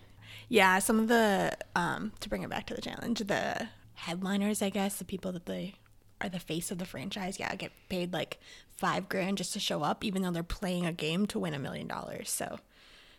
Yeah, 0.49 0.79
some 0.81 0.99
of 0.99 1.09
the 1.09 1.57
um 1.77 2.13
to 2.21 2.29
bring 2.29 2.43
it 2.43 2.51
back 2.51 2.67
to 2.67 2.75
the 2.75 2.83
challenge, 2.83 3.21
the 3.21 3.69
headliners, 3.95 4.61
I 4.63 4.69
guess, 4.71 4.97
the 4.97 5.05
people 5.05 5.33
that 5.33 5.47
they 5.47 5.75
are 6.21 6.29
the 6.29 6.39
face 6.39 6.71
of 6.71 6.79
the 6.79 6.85
franchise, 6.85 7.39
yeah, 7.41 7.55
get 7.55 7.73
paid 7.89 8.13
like 8.13 8.39
five 8.77 9.09
grand 9.09 9.39
just 9.39 9.53
to 9.55 9.61
show 9.61 9.83
up, 9.83 10.05
even 10.05 10.23
though 10.23 10.31
they're 10.31 10.43
playing 10.43 10.87
a 10.87 10.93
game 10.93 11.27
to 11.27 11.39
win 11.39 11.55
a 11.55 11.59
million 11.59 11.87
dollars. 11.87 12.31
So 12.31 12.59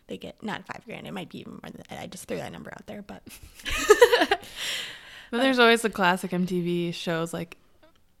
they 0.08 0.16
get 0.18 0.42
not 0.42 0.66
five 0.66 0.84
grand, 0.84 1.06
it 1.06 1.12
might 1.12 1.28
be 1.28 1.38
even 1.40 1.52
more 1.54 1.70
than 1.70 1.82
that. 1.88 2.00
I 2.00 2.06
just 2.06 2.24
threw 2.26 2.36
that 2.38 2.52
number 2.52 2.70
out 2.70 2.86
there, 2.86 3.02
but 3.02 3.22
But 5.30 5.40
there's 5.40 5.58
always 5.58 5.80
the 5.80 5.88
classic 5.90 6.30
MTV 6.30 6.92
shows 6.92 7.32
like 7.32 7.56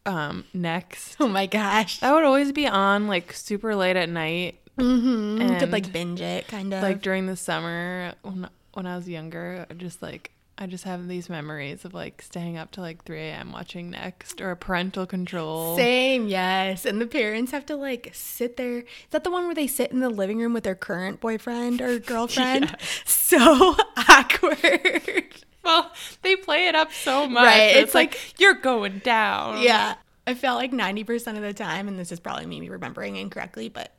um 0.06 0.44
Next. 0.54 1.16
oh 1.20 1.28
my 1.28 1.46
gosh. 1.46 2.00
That 2.00 2.12
would 2.14 2.24
always 2.24 2.52
be 2.52 2.66
on 2.66 3.06
like 3.06 3.32
super 3.32 3.74
late 3.76 3.96
at 3.96 4.08
night, 4.08 4.58
Mm-hmm. 4.78 5.52
You 5.52 5.58
could 5.58 5.70
like 5.70 5.92
binge 5.92 6.22
it 6.22 6.48
kind 6.48 6.72
of. 6.72 6.82
like 6.82 7.02
during 7.02 7.26
the 7.26 7.36
summer 7.36 8.14
when 8.22 8.48
when 8.72 8.86
I 8.86 8.96
was 8.96 9.06
younger. 9.06 9.66
Just 9.76 10.00
like 10.00 10.30
I 10.62 10.66
just 10.66 10.84
have 10.84 11.08
these 11.08 11.28
memories 11.28 11.84
of 11.84 11.92
like 11.92 12.22
staying 12.22 12.56
up 12.56 12.70
to 12.72 12.80
like 12.80 13.02
3 13.04 13.18
a.m. 13.18 13.50
watching 13.50 13.90
Next 13.90 14.40
or 14.40 14.54
Parental 14.54 15.06
Control. 15.06 15.76
Same, 15.76 16.28
yes. 16.28 16.86
And 16.86 17.00
the 17.00 17.06
parents 17.06 17.50
have 17.50 17.66
to 17.66 17.74
like 17.76 18.10
sit 18.12 18.56
there. 18.56 18.78
Is 18.78 18.84
that 19.10 19.24
the 19.24 19.30
one 19.32 19.46
where 19.46 19.54
they 19.56 19.66
sit 19.66 19.90
in 19.90 19.98
the 19.98 20.08
living 20.08 20.38
room 20.38 20.52
with 20.52 20.62
their 20.62 20.76
current 20.76 21.20
boyfriend 21.20 21.80
or 21.80 21.98
girlfriend? 22.12 22.76
So 23.04 23.74
awkward. 24.08 25.34
Well, 25.64 25.90
they 26.22 26.36
play 26.36 26.68
it 26.68 26.74
up 26.76 26.92
so 26.92 27.26
much. 27.28 27.44
Right, 27.44 27.60
It's, 27.70 27.78
it's 27.86 27.94
like, 27.94 28.12
like- 28.12 28.34
you're 28.40 28.54
going 28.54 28.98
down. 29.00 29.62
Yeah. 29.62 29.94
I 30.26 30.34
felt 30.34 30.58
like 30.58 30.70
90% 30.70 31.34
of 31.36 31.42
the 31.42 31.52
time, 31.52 31.88
and 31.88 31.98
this 31.98 32.12
is 32.12 32.20
probably 32.20 32.46
me 32.46 32.68
remembering 32.68 33.16
incorrectly, 33.16 33.68
but 33.68 33.92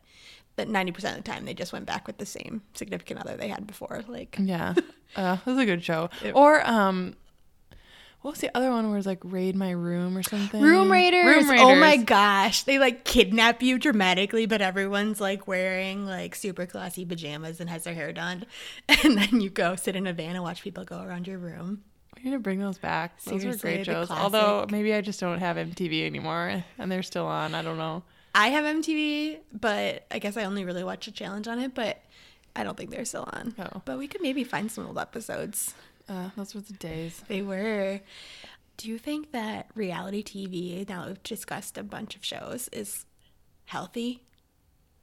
that 0.55 0.67
90% 0.67 0.89
of 0.95 1.15
the 1.15 1.21
time 1.21 1.45
they 1.45 1.53
just 1.53 1.73
went 1.73 1.85
back 1.85 2.05
with 2.07 2.17
the 2.17 2.25
same 2.25 2.61
significant 2.73 3.19
other 3.19 3.35
they 3.35 3.47
had 3.47 3.65
before. 3.67 4.03
Like, 4.07 4.37
Yeah. 4.39 4.73
Uh, 5.15 5.35
that 5.35 5.45
was 5.45 5.59
a 5.59 5.65
good 5.65 5.83
show. 5.83 6.09
It- 6.23 6.31
or 6.35 6.67
um 6.67 7.15
what 8.21 8.31
was 8.31 8.39
the 8.39 8.49
other 8.57 8.71
one 8.71 8.85
where 8.85 8.93
it 8.95 8.97
was 8.99 9.05
like 9.05 9.19
raid 9.23 9.53
my 9.55 9.71
room 9.71 10.17
or 10.17 10.23
something? 10.23 10.61
Room 10.61 10.89
Raiders. 10.89 11.45
Room 11.45 11.59
Oh 11.59 11.75
my 11.75 11.97
gosh. 11.97 12.63
They 12.63 12.79
like 12.79 13.03
kidnap 13.03 13.61
you 13.61 13.77
dramatically, 13.77 14.45
but 14.45 14.61
everyone's 14.61 15.19
like 15.19 15.45
wearing 15.45 16.05
like 16.05 16.33
super 16.33 16.65
classy 16.65 17.03
pajamas 17.05 17.59
and 17.59 17.69
has 17.69 17.83
their 17.83 17.93
hair 17.93 18.13
done. 18.13 18.45
And 19.03 19.17
then 19.17 19.41
you 19.41 19.49
go 19.49 19.75
sit 19.75 19.95
in 19.97 20.07
a 20.07 20.13
van 20.13 20.35
and 20.35 20.43
watch 20.43 20.61
people 20.63 20.85
go 20.85 21.01
around 21.03 21.27
your 21.27 21.37
room. 21.37 21.83
We 22.15 22.23
need 22.23 22.31
to 22.31 22.39
bring 22.39 22.59
those 22.59 22.77
back. 22.77 23.21
Those 23.25 23.41
Seriously, 23.41 23.71
are 23.71 23.75
great 23.75 23.85
shows. 23.85 24.09
Although 24.09 24.67
maybe 24.71 24.93
I 24.93 25.01
just 25.01 25.19
don't 25.19 25.39
have 25.39 25.57
MTV 25.57 26.05
anymore 26.05 26.63
and 26.79 26.89
they're 26.91 27.03
still 27.03 27.25
on. 27.25 27.53
I 27.53 27.61
don't 27.61 27.77
know. 27.77 28.03
I 28.35 28.47
have 28.49 28.65
MTV, 28.65 29.39
but 29.53 30.05
I 30.09 30.19
guess 30.19 30.37
I 30.37 30.45
only 30.45 30.65
really 30.65 30.83
watch 30.83 31.07
a 31.07 31.11
challenge 31.11 31.47
on 31.47 31.59
it, 31.59 31.75
but 31.75 32.01
I 32.55 32.63
don't 32.63 32.75
think 32.75 32.89
they're 32.89 33.05
still 33.05 33.29
on. 33.31 33.53
Oh. 33.59 33.81
But 33.85 33.97
we 33.97 34.07
could 34.07 34.21
maybe 34.21 34.43
find 34.43 34.71
some 34.71 34.87
old 34.87 34.97
episodes. 34.97 35.73
Uh, 36.09 36.29
those 36.35 36.53
were 36.55 36.61
the 36.61 36.73
days. 36.73 37.23
They 37.27 37.41
were. 37.41 38.01
Do 38.77 38.89
you 38.89 38.97
think 38.97 39.31
that 39.31 39.67
reality 39.75 40.23
TV, 40.23 40.87
now 40.89 41.01
that 41.01 41.07
we've 41.09 41.23
discussed 41.23 41.77
a 41.77 41.83
bunch 41.83 42.15
of 42.15 42.25
shows, 42.25 42.69
is 42.71 43.05
healthy 43.65 44.23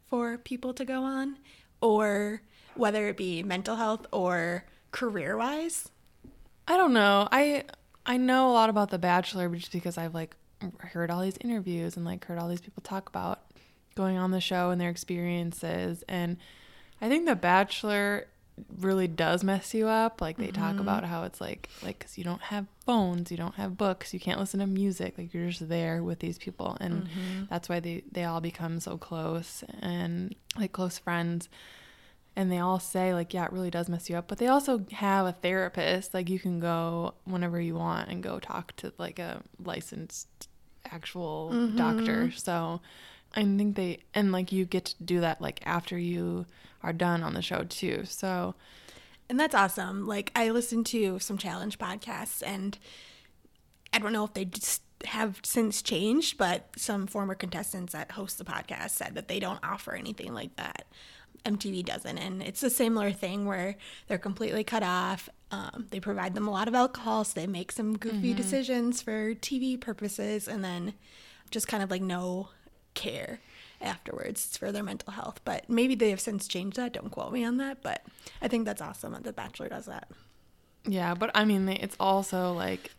for 0.09 0.37
people 0.37 0.75
to 0.75 0.85
go 0.85 1.03
on? 1.03 1.39
Or 1.81 2.43
whether 2.75 3.07
it 3.09 3.17
be 3.17 3.43
mental 3.43 3.77
health 3.77 4.07
or 4.13 4.65
career 4.91 5.37
wise? 5.37 5.89
I 6.67 6.77
don't 6.77 6.93
know. 6.93 7.29
I 7.31 7.65
I 8.05 8.17
know 8.17 8.51
a 8.51 8.53
lot 8.53 8.71
about 8.71 8.91
The 8.91 8.99
Bachelor 8.99 9.49
just 9.51 9.73
because 9.73 9.97
I've 9.97 10.15
like 10.15 10.37
heard 10.79 11.11
all 11.11 11.23
these 11.23 11.39
interviews 11.41 11.97
and 11.97 12.05
like 12.05 12.25
heard 12.25 12.39
all 12.39 12.49
these 12.49 12.61
people 12.61 12.83
talk 12.83 13.09
about 13.09 13.43
going 13.95 14.17
on 14.17 14.31
the 14.31 14.41
show 14.41 14.71
and 14.71 14.81
their 14.81 14.91
experiences. 14.91 16.05
And 16.09 16.37
I 17.01 17.09
think 17.09 17.27
The 17.27 17.37
Bachelor 17.37 18.27
really 18.79 19.09
does 19.09 19.43
mess 19.43 19.75
you 19.75 19.89
up. 19.89 20.21
Like 20.21 20.37
they 20.37 20.49
talk 20.49 20.73
mm-hmm. 20.73 20.81
about 20.81 21.05
how 21.05 21.25
it's 21.25 21.41
like 21.41 21.69
like 21.83 22.01
cuz 22.01 22.19
you 22.19 22.25
don't 22.25 22.43
have 22.43 22.67
phones, 22.85 23.31
you 23.31 23.37
don't 23.37 23.55
have 23.55 23.77
books, 23.77 24.13
you 24.13 24.21
can't 24.21 24.41
listen 24.41 24.61
to 24.61 24.67
music, 24.67 25.17
like 25.17 25.33
you're 25.33 25.49
just 25.49 25.69
there 25.69 26.03
with 26.03 26.19
these 26.21 26.39
people. 26.39 26.77
And 26.81 27.05
mm-hmm. 27.05 27.45
that's 27.49 27.69
why 27.69 27.81
they 27.81 28.03
they 28.11 28.25
all 28.25 28.41
become 28.41 28.81
so 28.81 28.99
close 28.99 29.65
and 29.81 30.35
like 30.57 30.73
close 30.73 30.99
friends. 30.99 31.49
And 32.37 32.51
they 32.51 32.59
all 32.59 32.79
say 32.79 33.13
like 33.13 33.35
yeah 33.35 33.47
it 33.47 33.53
really 33.53 33.71
does 33.71 33.89
mess 33.89 34.11
you 34.11 34.17
up. 34.17 34.29
But 34.29 34.39
they 34.39 34.47
also 34.49 34.85
have 34.93 35.27
a 35.27 35.33
therapist. 35.33 36.15
Like 36.15 36.29
you 36.29 36.39
can 36.39 36.61
go 36.61 37.15
whenever 37.25 37.61
you 37.61 37.75
want 37.75 38.09
and 38.11 38.23
go 38.23 38.39
talk 38.39 38.75
to 38.77 38.93
like 38.99 39.19
a 39.19 39.43
licensed 39.59 40.50
actual 40.93 41.51
doctor 41.77 42.25
mm-hmm. 42.27 42.37
so 42.37 42.81
i 43.35 43.43
think 43.43 43.77
they 43.77 43.99
and 44.15 44.33
like 44.33 44.51
you 44.53 44.65
get 44.65 44.85
to 44.87 45.03
do 45.05 45.21
that 45.21 45.41
like 45.41 45.61
after 45.65 45.99
you 45.99 46.45
are 46.83 46.93
done 46.93 47.23
on 47.23 47.35
the 47.35 47.43
show 47.43 47.65
too 47.65 48.03
so 48.05 48.55
And 49.31 49.39
that's 49.39 49.55
awesome. 49.55 50.09
Like 50.09 50.33
I 50.35 50.51
listened 50.51 50.87
to 50.87 51.21
some 51.21 51.39
challenge 51.39 51.79
podcasts 51.79 52.43
and 52.45 52.77
I 53.93 54.01
don't 54.01 54.13
know 54.13 54.25
if 54.25 54.35
they 54.35 54.45
just 54.45 54.83
have 55.05 55.41
since 55.45 55.83
changed, 55.83 56.37
but 56.37 56.67
some 56.77 57.07
former 57.07 57.37
contestants 57.37 57.93
that 57.93 58.11
host 58.11 58.39
the 58.39 58.45
podcast 58.45 58.91
said 58.91 59.15
that 59.15 59.29
they 59.29 59.39
don't 59.39 59.61
offer 59.63 59.95
anything 59.95 60.35
like 60.35 60.57
that. 60.57 60.85
MTV 61.45 61.85
doesn't. 61.85 62.19
And 62.19 62.43
it's 62.43 62.63
a 62.63 62.71
similar 62.71 63.13
thing 63.13 63.47
where 63.47 63.77
they're 64.09 64.19
completely 64.19 64.65
cut 64.65 64.83
off. 64.83 65.29
Um, 65.51 65.87
they 65.91 66.01
provide 66.01 66.35
them 66.35 66.47
a 66.47 66.51
lot 66.51 66.69
of 66.69 66.75
alcohol, 66.75 67.25
so 67.25 67.41
they 67.41 67.47
make 67.47 67.73
some 67.73 67.97
goofy 67.99 68.33
decisions 68.35 69.03
for 69.03 69.35
TV 69.35 69.81
purposes 69.81 70.47
and 70.47 70.63
then 70.63 70.95
just 71.51 71.67
kind 71.67 71.83
of 71.83 71.91
like 71.91 72.03
no 72.03 72.49
care 72.95 73.41
afterwards 73.81 74.47
It's 74.47 74.57
for 74.57 74.71
their 74.71 74.83
mental 74.83 75.13
health. 75.13 75.41
But 75.45 75.69
maybe 75.69 75.95
they 75.95 76.11
have 76.11 76.21
since 76.21 76.47
changed 76.47 76.77
that. 76.77 76.93
Don't 76.93 77.11
quote 77.11 77.33
me 77.33 77.45
on 77.45 77.57
that. 77.57 77.83
But 77.83 78.03
I 78.41 78.47
think 78.49 78.65
that's 78.65 78.83
awesome 78.83 79.13
that 79.13 79.25
The 79.25 79.33
Bachelor 79.33 79.69
does 79.69 79.87
that. 79.87 80.09
yeah 80.87 81.13
but 81.15 81.31
i 81.35 81.45
mean 81.45 81.69
it's 81.69 81.97
also 82.01 82.53
like 82.55 82.91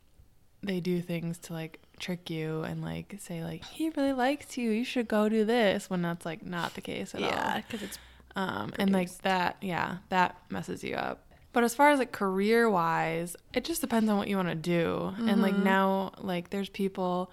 they 0.62 0.80
do 0.80 1.02
things 1.02 1.40
to 1.40 1.52
like 1.54 1.80
trick 2.00 2.30
you 2.30 2.62
and 2.62 2.84
like 2.84 3.16
say 3.20 3.44
like 3.44 3.64
he 3.66 3.90
really 3.98 4.14
likes 4.14 4.56
you 4.58 4.70
you 4.70 4.84
should 4.86 5.08
go 5.08 5.28
do 5.30 5.44
this 5.46 5.90
when 5.90 6.02
that's 6.04 6.24
like 6.26 6.46
not 6.46 6.76
the 6.76 6.82
case 6.82 7.16
at 7.16 7.24
all 7.24 7.30
Yeah, 7.30 7.58
because 7.62 7.82
it's 7.82 7.98
um, 8.36 8.74
and 8.80 8.92
like 8.92 9.16
that 9.20 9.58
yeah 9.62 9.98
that 10.10 10.36
messes 10.50 10.84
you 10.84 10.96
up. 10.96 11.26
But 11.54 11.66
as 11.66 11.76
far 11.76 11.90
as 11.90 12.00
like 12.00 12.12
career 12.12 12.70
wise 12.70 13.36
it 13.54 13.66
just 13.66 13.82
depends 13.82 14.10
on 14.10 14.18
what 14.18 14.28
you 14.28 14.38
want 14.38 14.50
to 14.50 14.56
do. 14.56 15.14
And 15.18 15.42
like 15.42 15.58
now 15.58 16.14
like 16.20 16.50
there's 16.50 16.70
people 16.70 17.32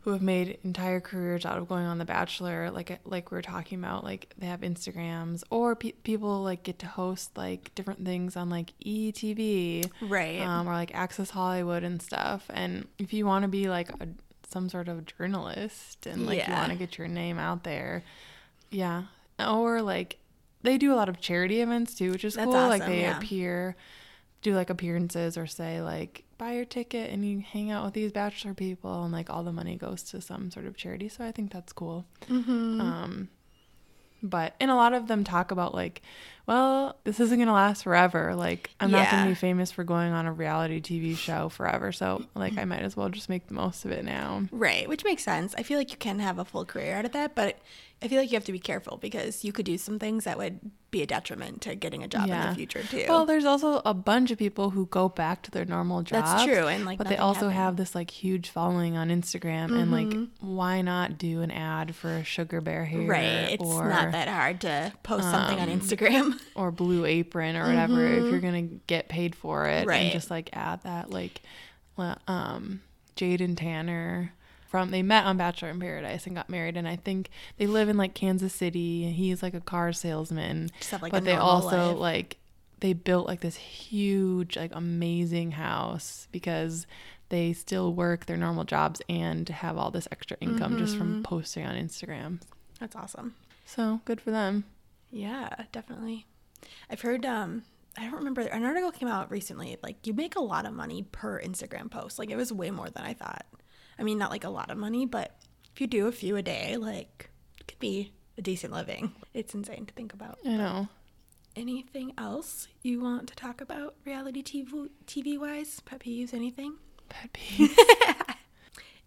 who 0.00 0.10
have 0.10 0.22
made 0.22 0.58
entire 0.64 1.00
careers 1.00 1.46
out 1.46 1.58
of 1.58 1.68
going 1.68 1.86
on 1.86 1.98
the 1.98 2.04
bachelor 2.04 2.72
like 2.72 2.98
like 3.04 3.30
we 3.30 3.36
were 3.36 3.42
talking 3.42 3.78
about 3.78 4.02
like 4.02 4.34
they 4.36 4.46
have 4.46 4.62
instagrams 4.62 5.44
or 5.48 5.76
pe- 5.76 5.92
people 5.92 6.42
like 6.42 6.64
get 6.64 6.80
to 6.80 6.86
host 6.86 7.30
like 7.36 7.72
different 7.76 8.04
things 8.04 8.36
on 8.36 8.50
like 8.50 8.72
etv 8.84 9.88
right. 10.00 10.40
um, 10.40 10.68
or 10.68 10.72
like 10.72 10.92
access 10.92 11.30
hollywood 11.30 11.84
and 11.84 12.02
stuff. 12.02 12.46
And 12.52 12.88
if 12.98 13.12
you 13.12 13.26
want 13.26 13.42
to 13.42 13.48
be 13.48 13.68
like 13.68 13.90
a, 14.00 14.08
some 14.48 14.68
sort 14.68 14.88
of 14.88 15.06
journalist 15.06 16.06
and 16.06 16.26
like 16.26 16.48
you 16.48 16.52
want 16.52 16.72
to 16.72 16.76
get 16.76 16.98
your 16.98 17.06
name 17.06 17.38
out 17.38 17.62
there 17.62 18.02
yeah. 18.72 19.04
Or 19.38 19.82
like 19.82 20.18
they 20.62 20.78
do 20.78 20.92
a 20.92 20.96
lot 20.96 21.08
of 21.08 21.20
charity 21.20 21.60
events 21.60 21.94
too 21.94 22.10
which 22.10 22.24
is 22.24 22.34
That's 22.34 22.44
cool 22.46 22.54
like 22.68 22.84
they 22.86 23.02
yeah. 23.02 23.16
appear 23.16 23.76
do 24.42 24.54
like 24.54 24.70
appearances 24.70 25.36
or 25.38 25.46
say 25.46 25.80
like 25.82 26.24
buy 26.38 26.54
your 26.54 26.64
ticket 26.64 27.10
and 27.10 27.24
you 27.24 27.40
hang 27.40 27.70
out 27.70 27.84
with 27.84 27.94
these 27.94 28.10
bachelor 28.12 28.54
people 28.54 29.04
and 29.04 29.12
like 29.12 29.30
all 29.30 29.44
the 29.44 29.52
money 29.52 29.76
goes 29.76 30.02
to 30.02 30.20
some 30.20 30.50
sort 30.50 30.66
of 30.66 30.76
charity 30.76 31.08
so 31.08 31.24
i 31.24 31.30
think 31.32 31.52
that's 31.52 31.72
cool 31.72 32.04
Mm-hmm. 32.28 32.80
um 32.80 33.28
but 34.24 34.54
and 34.60 34.70
a 34.70 34.74
lot 34.76 34.92
of 34.94 35.08
them 35.08 35.24
talk 35.24 35.50
about 35.50 35.74
like 35.74 36.00
well 36.46 36.96
this 37.04 37.20
isn't 37.20 37.38
going 37.38 37.46
to 37.46 37.52
last 37.54 37.82
forever 37.84 38.34
like 38.34 38.70
i'm 38.80 38.90
not 38.90 39.10
going 39.10 39.22
to 39.24 39.28
be 39.28 39.34
famous 39.34 39.70
for 39.70 39.84
going 39.84 40.12
on 40.12 40.26
a 40.26 40.32
reality 40.32 40.80
tv 40.80 41.16
show 41.16 41.48
forever 41.48 41.92
so 41.92 42.24
like 42.34 42.56
i 42.58 42.64
might 42.64 42.80
as 42.82 42.96
well 42.96 43.08
just 43.08 43.28
make 43.28 43.46
the 43.46 43.54
most 43.54 43.84
of 43.84 43.90
it 43.90 44.04
now 44.04 44.42
Right, 44.50 44.88
which 44.88 45.04
makes 45.04 45.22
sense. 45.22 45.54
I 45.56 45.62
feel 45.62 45.78
like 45.78 45.90
you 45.90 45.96
can 45.96 46.18
have 46.18 46.38
a 46.38 46.44
full 46.44 46.64
career 46.64 46.96
out 46.96 47.04
of 47.04 47.12
that, 47.12 47.34
but 47.34 47.58
I 48.02 48.08
feel 48.08 48.18
like 48.20 48.30
you 48.32 48.36
have 48.36 48.44
to 48.46 48.52
be 48.52 48.58
careful 48.58 48.96
because 48.96 49.44
you 49.44 49.52
could 49.52 49.64
do 49.66 49.78
some 49.78 49.98
things 49.98 50.24
that 50.24 50.36
would 50.38 50.58
be 50.90 51.02
a 51.02 51.06
detriment 51.06 51.62
to 51.62 51.74
getting 51.76 52.02
a 52.02 52.08
job 52.08 52.28
in 52.28 52.40
the 52.48 52.54
future 52.54 52.82
too. 52.82 53.04
well 53.08 53.24
there's 53.24 53.44
also 53.46 53.80
a 53.86 53.94
bunch 53.94 54.30
of 54.30 54.38
people 54.38 54.70
who 54.70 54.84
go 54.86 55.08
back 55.08 55.42
to 55.42 55.50
their 55.50 55.64
normal 55.64 56.02
jobs 56.02 56.30
That's 56.30 56.44
true, 56.44 56.66
and 56.66 56.84
like 56.84 56.98
but 56.98 57.08
they 57.08 57.16
also 57.16 57.48
happened. 57.48 57.54
have 57.54 57.76
this 57.76 57.94
like 57.94 58.10
huge 58.10 58.50
following 58.50 58.96
on 58.96 59.08
instagram 59.08 59.78
and 59.80 59.90
like 59.90 60.08
Mm-hmm. 60.08 60.54
why 60.54 60.82
not 60.82 61.16
do 61.16 61.40
an 61.42 61.50
ad 61.50 61.94
for 61.94 62.08
a 62.10 62.24
sugar 62.24 62.60
bear 62.60 62.84
hair 62.84 63.06
right. 63.06 63.52
It's 63.52 63.64
or 63.64 63.88
not 63.88 64.12
that 64.12 64.28
hard 64.28 64.60
to 64.62 64.92
post 65.02 65.30
something 65.30 65.58
on 65.60 65.68
um, 65.70 65.80
Or 66.54 66.70
blue 66.70 67.04
apron 67.04 67.56
or 67.56 67.66
whatever 67.66 68.06
if 68.06 68.24
you're 68.30 68.40
gonna 68.40 68.62
get 68.62 69.08
paid 69.08 69.34
for 69.34 69.66
it 69.66 69.80
Mm-hmm. 69.80 69.88
Right. 69.88 69.96
and 70.02 70.12
just 70.12 70.30
like 70.30 70.50
add 70.52 70.82
that 70.84 71.10
like 71.10 71.40
um 72.26 72.80
jade 73.16 73.40
and 73.40 73.56
tanner 73.56 74.32
from 74.68 74.90
they 74.90 75.02
met 75.02 75.24
on 75.26 75.36
bachelor 75.36 75.68
in 75.68 75.78
paradise 75.78 76.26
and 76.26 76.34
got 76.34 76.48
married 76.48 76.76
and 76.76 76.88
i 76.88 76.96
think 76.96 77.28
they 77.58 77.66
live 77.66 77.88
in 77.88 77.96
like 77.96 78.14
kansas 78.14 78.52
city 78.54 79.10
he's 79.12 79.42
like 79.42 79.54
a 79.54 79.60
car 79.60 79.92
salesman 79.92 80.70
Just 80.80 81.02
like, 81.02 81.12
but 81.12 81.24
they 81.24 81.34
also 81.36 81.88
life. 81.90 81.98
like 81.98 82.36
they 82.80 82.92
built 82.94 83.26
like 83.28 83.40
this 83.40 83.56
huge 83.56 84.56
like 84.56 84.72
amazing 84.74 85.52
house 85.52 86.26
because 86.32 86.86
they 87.28 87.52
still 87.52 87.92
work 87.94 88.26
their 88.26 88.36
normal 88.36 88.64
jobs 88.64 89.00
and 89.08 89.48
have 89.48 89.76
all 89.78 89.90
this 89.90 90.08
extra 90.10 90.36
income 90.40 90.78
just 90.78 90.94
Mm-hmm. 90.96 90.98
from 91.14 91.22
posting 91.22 91.64
on 91.66 91.76
instagram 91.76 92.40
That's 92.80 92.96
awesome. 92.96 93.34
so 93.66 94.00
good 94.06 94.20
for 94.20 94.30
them 94.30 94.64
Yeah, 95.12 95.48
definitely. 95.70 96.26
I've 96.90 97.00
heard 97.02 97.24
um 97.24 97.62
I 97.96 98.04
don't 98.04 98.14
remember. 98.14 98.40
An 98.40 98.64
article 98.64 98.90
came 98.90 99.08
out 99.08 99.30
recently. 99.30 99.76
Like 99.82 100.06
you 100.06 100.14
make 100.14 100.34
a 100.36 100.40
lot 100.40 100.64
of 100.66 100.72
money 100.72 101.04
per 101.12 101.40
Instagram 101.40 101.90
post. 101.90 102.18
Like 102.18 102.30
it 102.30 102.36
was 102.36 102.50
way 102.52 102.70
more 102.70 102.88
than 102.90 103.04
I 103.04 103.12
thought. 103.12 103.44
I 103.98 104.02
mean, 104.02 104.16
not 104.18 104.30
like 104.30 104.44
a 104.44 104.48
lot 104.50 104.70
of 104.70 104.78
money, 104.78 105.04
but 105.04 105.36
if 105.74 105.80
you 105.80 105.86
do 105.86 106.06
a 106.06 106.12
few 106.12 106.36
a 106.36 106.42
day, 106.42 106.76
like 106.78 107.28
it 107.60 107.68
could 107.68 107.78
be 107.78 108.12
a 108.38 108.42
decent 108.42 108.72
living. 108.72 109.12
It's 109.34 109.52
insane 109.54 109.84
to 109.86 109.92
think 109.94 110.14
about. 110.14 110.38
I 110.46 110.56
know. 110.56 110.88
Anything 111.54 112.14
else 112.16 112.66
you 112.80 112.98
want 113.02 113.28
to 113.28 113.34
talk 113.34 113.60
about 113.60 113.94
reality 114.06 114.42
TV 114.42 114.88
TV 115.06 115.38
wise? 115.38 115.80
Pet 115.80 116.00
peeves? 116.00 116.32
Anything? 116.32 116.76
Pet 117.10 117.30
peeve. 117.34 117.76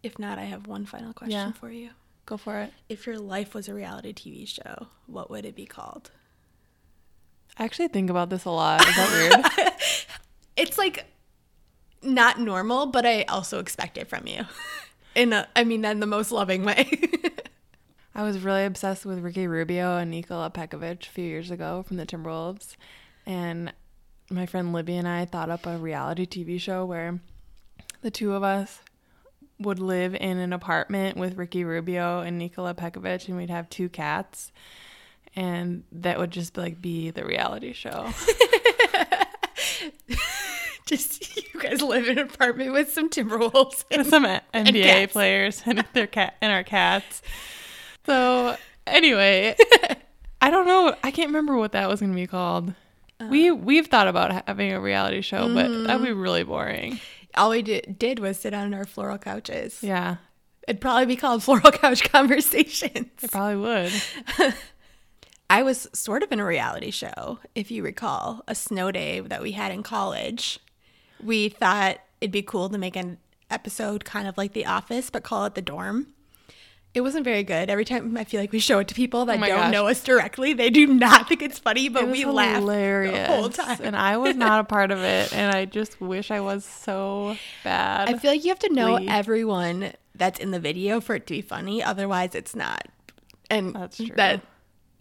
If 0.04 0.20
not, 0.20 0.38
I 0.38 0.44
have 0.44 0.68
one 0.68 0.86
final 0.86 1.12
question 1.14 1.32
Yeah. 1.48 1.52
for 1.54 1.72
you. 1.72 1.90
Go 2.26 2.38
for 2.38 2.58
it. 2.60 2.74
If 2.90 3.06
your 3.06 3.20
life 3.20 3.54
was 3.54 3.68
a 3.68 3.74
reality 3.74 4.14
TV 4.14 4.48
show, 4.48 4.88
what 5.06 5.30
would 5.30 5.46
it 5.46 5.56
be 5.56 5.66
called? 5.66 6.12
I 7.58 7.64
actually 7.64 7.88
think 7.88 8.10
about 8.10 8.30
this 8.30 8.46
a 8.46 8.52
lot. 8.52 8.86
Is 8.88 8.96
that 8.96 9.56
weird? 9.56 9.72
It's 10.58 10.78
like 10.78 11.06
not 12.02 12.40
normal, 12.40 12.86
but 12.86 13.06
I 13.06 13.24
also 13.24 13.60
expect 13.60 13.98
it 13.98 14.08
from 14.08 14.26
you. 14.26 14.46
In 15.16 15.34
a, 15.34 15.48
I 15.56 15.64
mean, 15.64 15.86
in 15.86 16.00
the 16.02 16.08
most 16.08 16.32
loving 16.32 16.66
way. 16.66 16.90
I 18.16 18.24
was 18.24 18.40
really 18.40 18.66
obsessed 18.66 19.06
with 19.06 19.20
Ricky 19.20 19.48
Rubio 19.48 19.98
and 19.98 20.12
Nikola 20.12 20.50
Pekovic 20.50 21.06
a 21.06 21.10
few 21.10 21.24
years 21.26 21.52
ago 21.52 21.84
from 21.84 21.96
the 21.96 22.06
Timberwolves. 22.06 22.76
And 23.26 23.74
my 24.30 24.46
friend 24.46 24.74
Libby 24.74 24.98
and 24.98 25.08
I 25.08 25.24
thought 25.24 25.50
up 25.50 25.66
a 25.66 25.78
reality 25.78 26.26
TV 26.26 26.60
show 26.60 26.84
where 26.84 27.20
the 28.02 28.12
two 28.12 28.34
of 28.34 28.44
us 28.44 28.82
would 29.60 29.80
live 29.80 30.16
in 30.16 30.38
an 30.38 30.54
apartment 30.54 31.18
with 31.18 31.38
Ricky 31.38 31.64
Rubio 31.64 32.22
and 32.22 32.38
Nikola 32.38 32.74
Pekovic, 32.74 33.28
and 33.28 33.38
we'd 33.38 33.50
have 33.50 33.70
two 33.70 33.90
cats. 33.90 34.52
And 35.36 35.84
that 35.92 36.18
would 36.18 36.32
just 36.32 36.58
like 36.58 36.82
be 36.82 37.12
the 37.12 37.26
reality 37.26 37.74
show. 37.74 38.10
Just 40.86 41.36
you 41.36 41.60
guys 41.60 41.82
live 41.82 42.08
in 42.08 42.20
an 42.20 42.30
apartment 42.30 42.72
with 42.72 42.94
some 42.94 43.10
Timberwolves. 43.10 43.86
And, 43.92 44.06
some 44.06 44.24
NBA 44.24 44.84
cats. 44.84 45.14
players 45.14 45.64
and 45.66 45.84
their 45.94 46.06
cat 46.06 46.36
and 46.42 46.52
our 46.52 46.64
cats. 46.64 47.24
So 48.06 48.56
anyway, 48.86 49.56
I 50.42 50.52
don't 50.52 50.68
know. 50.68 50.96
I 51.04 51.10
can't 51.10 51.30
remember 51.30 51.58
what 51.58 51.72
that 51.72 51.90
was 51.90 52.02
going 52.02 52.12
to 52.12 52.16
be 52.16 52.28
called. 52.28 52.74
we 53.30 53.50
uh. 53.50 53.56
we've 53.56 53.88
thought 53.88 54.08
about 54.08 54.46
having 54.48 54.74
a 54.74 54.80
reality 54.80 55.22
show, 55.22 55.52
but 55.54 55.68
that'd 55.68 56.04
be 56.04 56.10
mm-hmm. 56.10 56.22
really 56.22 56.44
boring. 56.44 57.00
All 57.38 57.50
we 57.52 57.62
did, 57.62 57.98
did 58.00 58.20
was 58.20 58.40
sit 58.40 58.54
on 58.54 58.74
our 58.74 58.86
floral 58.86 59.18
couches. 59.18 59.80
Yeah, 59.82 60.18
It'd 60.68 60.82
probably 60.82 61.06
be 61.06 61.16
called 61.16 61.44
Floral 61.46 61.72
Couch 61.72 62.10
Conversations. 62.12 63.08
it 63.22 63.32
probably 63.32 63.58
would. 63.58 63.92
I 65.50 65.62
was 65.62 65.88
sort 65.94 66.24
of 66.24 66.32
in 66.32 66.40
a 66.40 66.46
reality 66.46 66.90
show, 66.90 67.40
if 67.54 67.70
you 67.70 67.84
recall, 67.84 68.44
a 68.48 68.56
snow 68.56 68.92
day 68.92 69.20
that 69.20 69.44
we 69.44 69.52
had 69.52 69.72
in 69.72 69.84
college. 69.84 70.60
We 71.24 71.50
thought 71.50 71.98
it'd 72.20 72.32
be 72.32 72.42
cool 72.42 72.70
to 72.70 72.78
make 72.80 72.96
an 72.96 73.20
episode 73.52 74.06
kind 74.06 74.28
of 74.28 74.38
like 74.40 74.54
The 74.54 74.66
Office, 74.66 75.12
but 75.12 75.22
call 75.24 75.46
it 75.46 75.54
The 75.54 75.62
Dorm. 75.62 76.08
It 76.96 77.02
wasn't 77.02 77.26
very 77.26 77.44
good. 77.44 77.70
Every 77.70 77.84
time 77.86 78.16
I 78.18 78.24
feel 78.24 78.40
like 78.40 78.52
we 78.54 78.60
show 78.60 78.80
it 78.80 78.88
to 78.88 78.96
people 78.96 79.26
that 79.26 79.38
Oh 79.38 79.46
don't 79.46 79.50
gosh. 79.58 79.72
know 79.72 79.88
us 79.88 80.02
directly, 80.02 80.54
they 80.54 80.70
do 80.70 80.88
not 80.88 81.28
think 81.28 81.42
it's 81.42 81.60
funny, 81.60 81.90
but 81.90 82.04
It 82.04 82.08
was 82.08 82.18
we 82.18 82.26
laugh 82.26 82.56
hilarious. 82.56 83.28
the 83.28 83.36
whole 83.36 83.50
time. 83.50 83.80
and 83.84 83.96
I 83.96 84.16
was 84.18 84.36
not 84.36 84.62
a 84.62 84.64
part 84.76 84.92
of 84.92 85.00
it, 85.00 85.34
and 85.34 85.54
I 85.56 85.66
just 85.66 86.00
wish 86.00 86.32
I 86.32 86.40
was 86.40 86.64
so 86.66 87.36
bad. 87.64 88.10
I 88.10 88.18
feel 88.18 88.32
like 88.32 88.44
you 88.44 88.50
have 88.50 88.60
to 88.60 88.74
know 88.74 88.96
Lee. 88.96 89.08
everyone 89.10 89.92
that's 90.16 90.40
in 90.40 90.52
the 90.52 90.60
video 90.60 91.02
for 91.02 91.16
it 91.16 91.28
to 91.28 91.34
be 91.34 91.42
funny. 91.42 91.84
Otherwise, 91.84 92.34
it's 92.34 92.56
not. 92.56 92.88
And 93.50 93.76
That's 93.76 93.98
true. 93.98 94.08
that 94.16 94.42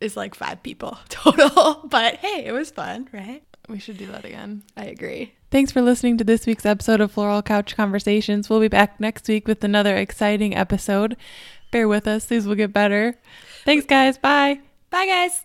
is 0.00 0.16
like 0.16 0.34
five 0.34 0.62
people 0.62 0.98
total. 1.08 1.86
But 1.88 2.16
hey, 2.16 2.44
it 2.44 2.52
was 2.52 2.70
fun, 2.70 3.08
right? 3.12 3.42
we 3.66 3.78
should 3.78 3.96
do 3.96 4.06
that 4.08 4.26
again. 4.26 4.62
I 4.76 4.84
agree. 4.86 5.32
Thanks 5.50 5.72
for 5.72 5.80
listening 5.80 6.18
to 6.18 6.24
this 6.24 6.44
week's 6.44 6.66
episode 6.66 7.00
of 7.00 7.12
Floral 7.12 7.40
Couch 7.40 7.74
Conversations. 7.76 8.50
We'll 8.50 8.60
be 8.60 8.68
back 8.68 9.00
next 9.00 9.26
week 9.26 9.48
with 9.48 9.64
another 9.64 9.96
exciting 9.96 10.54
episode. 10.54 11.16
Bear 11.74 11.88
with 11.88 12.06
us, 12.06 12.26
these 12.26 12.46
will 12.46 12.54
get 12.54 12.72
better. 12.72 13.16
Thanks, 13.64 13.84
guys. 13.84 14.16
Bye. 14.16 14.60
Bye, 14.90 15.06
guys. 15.06 15.44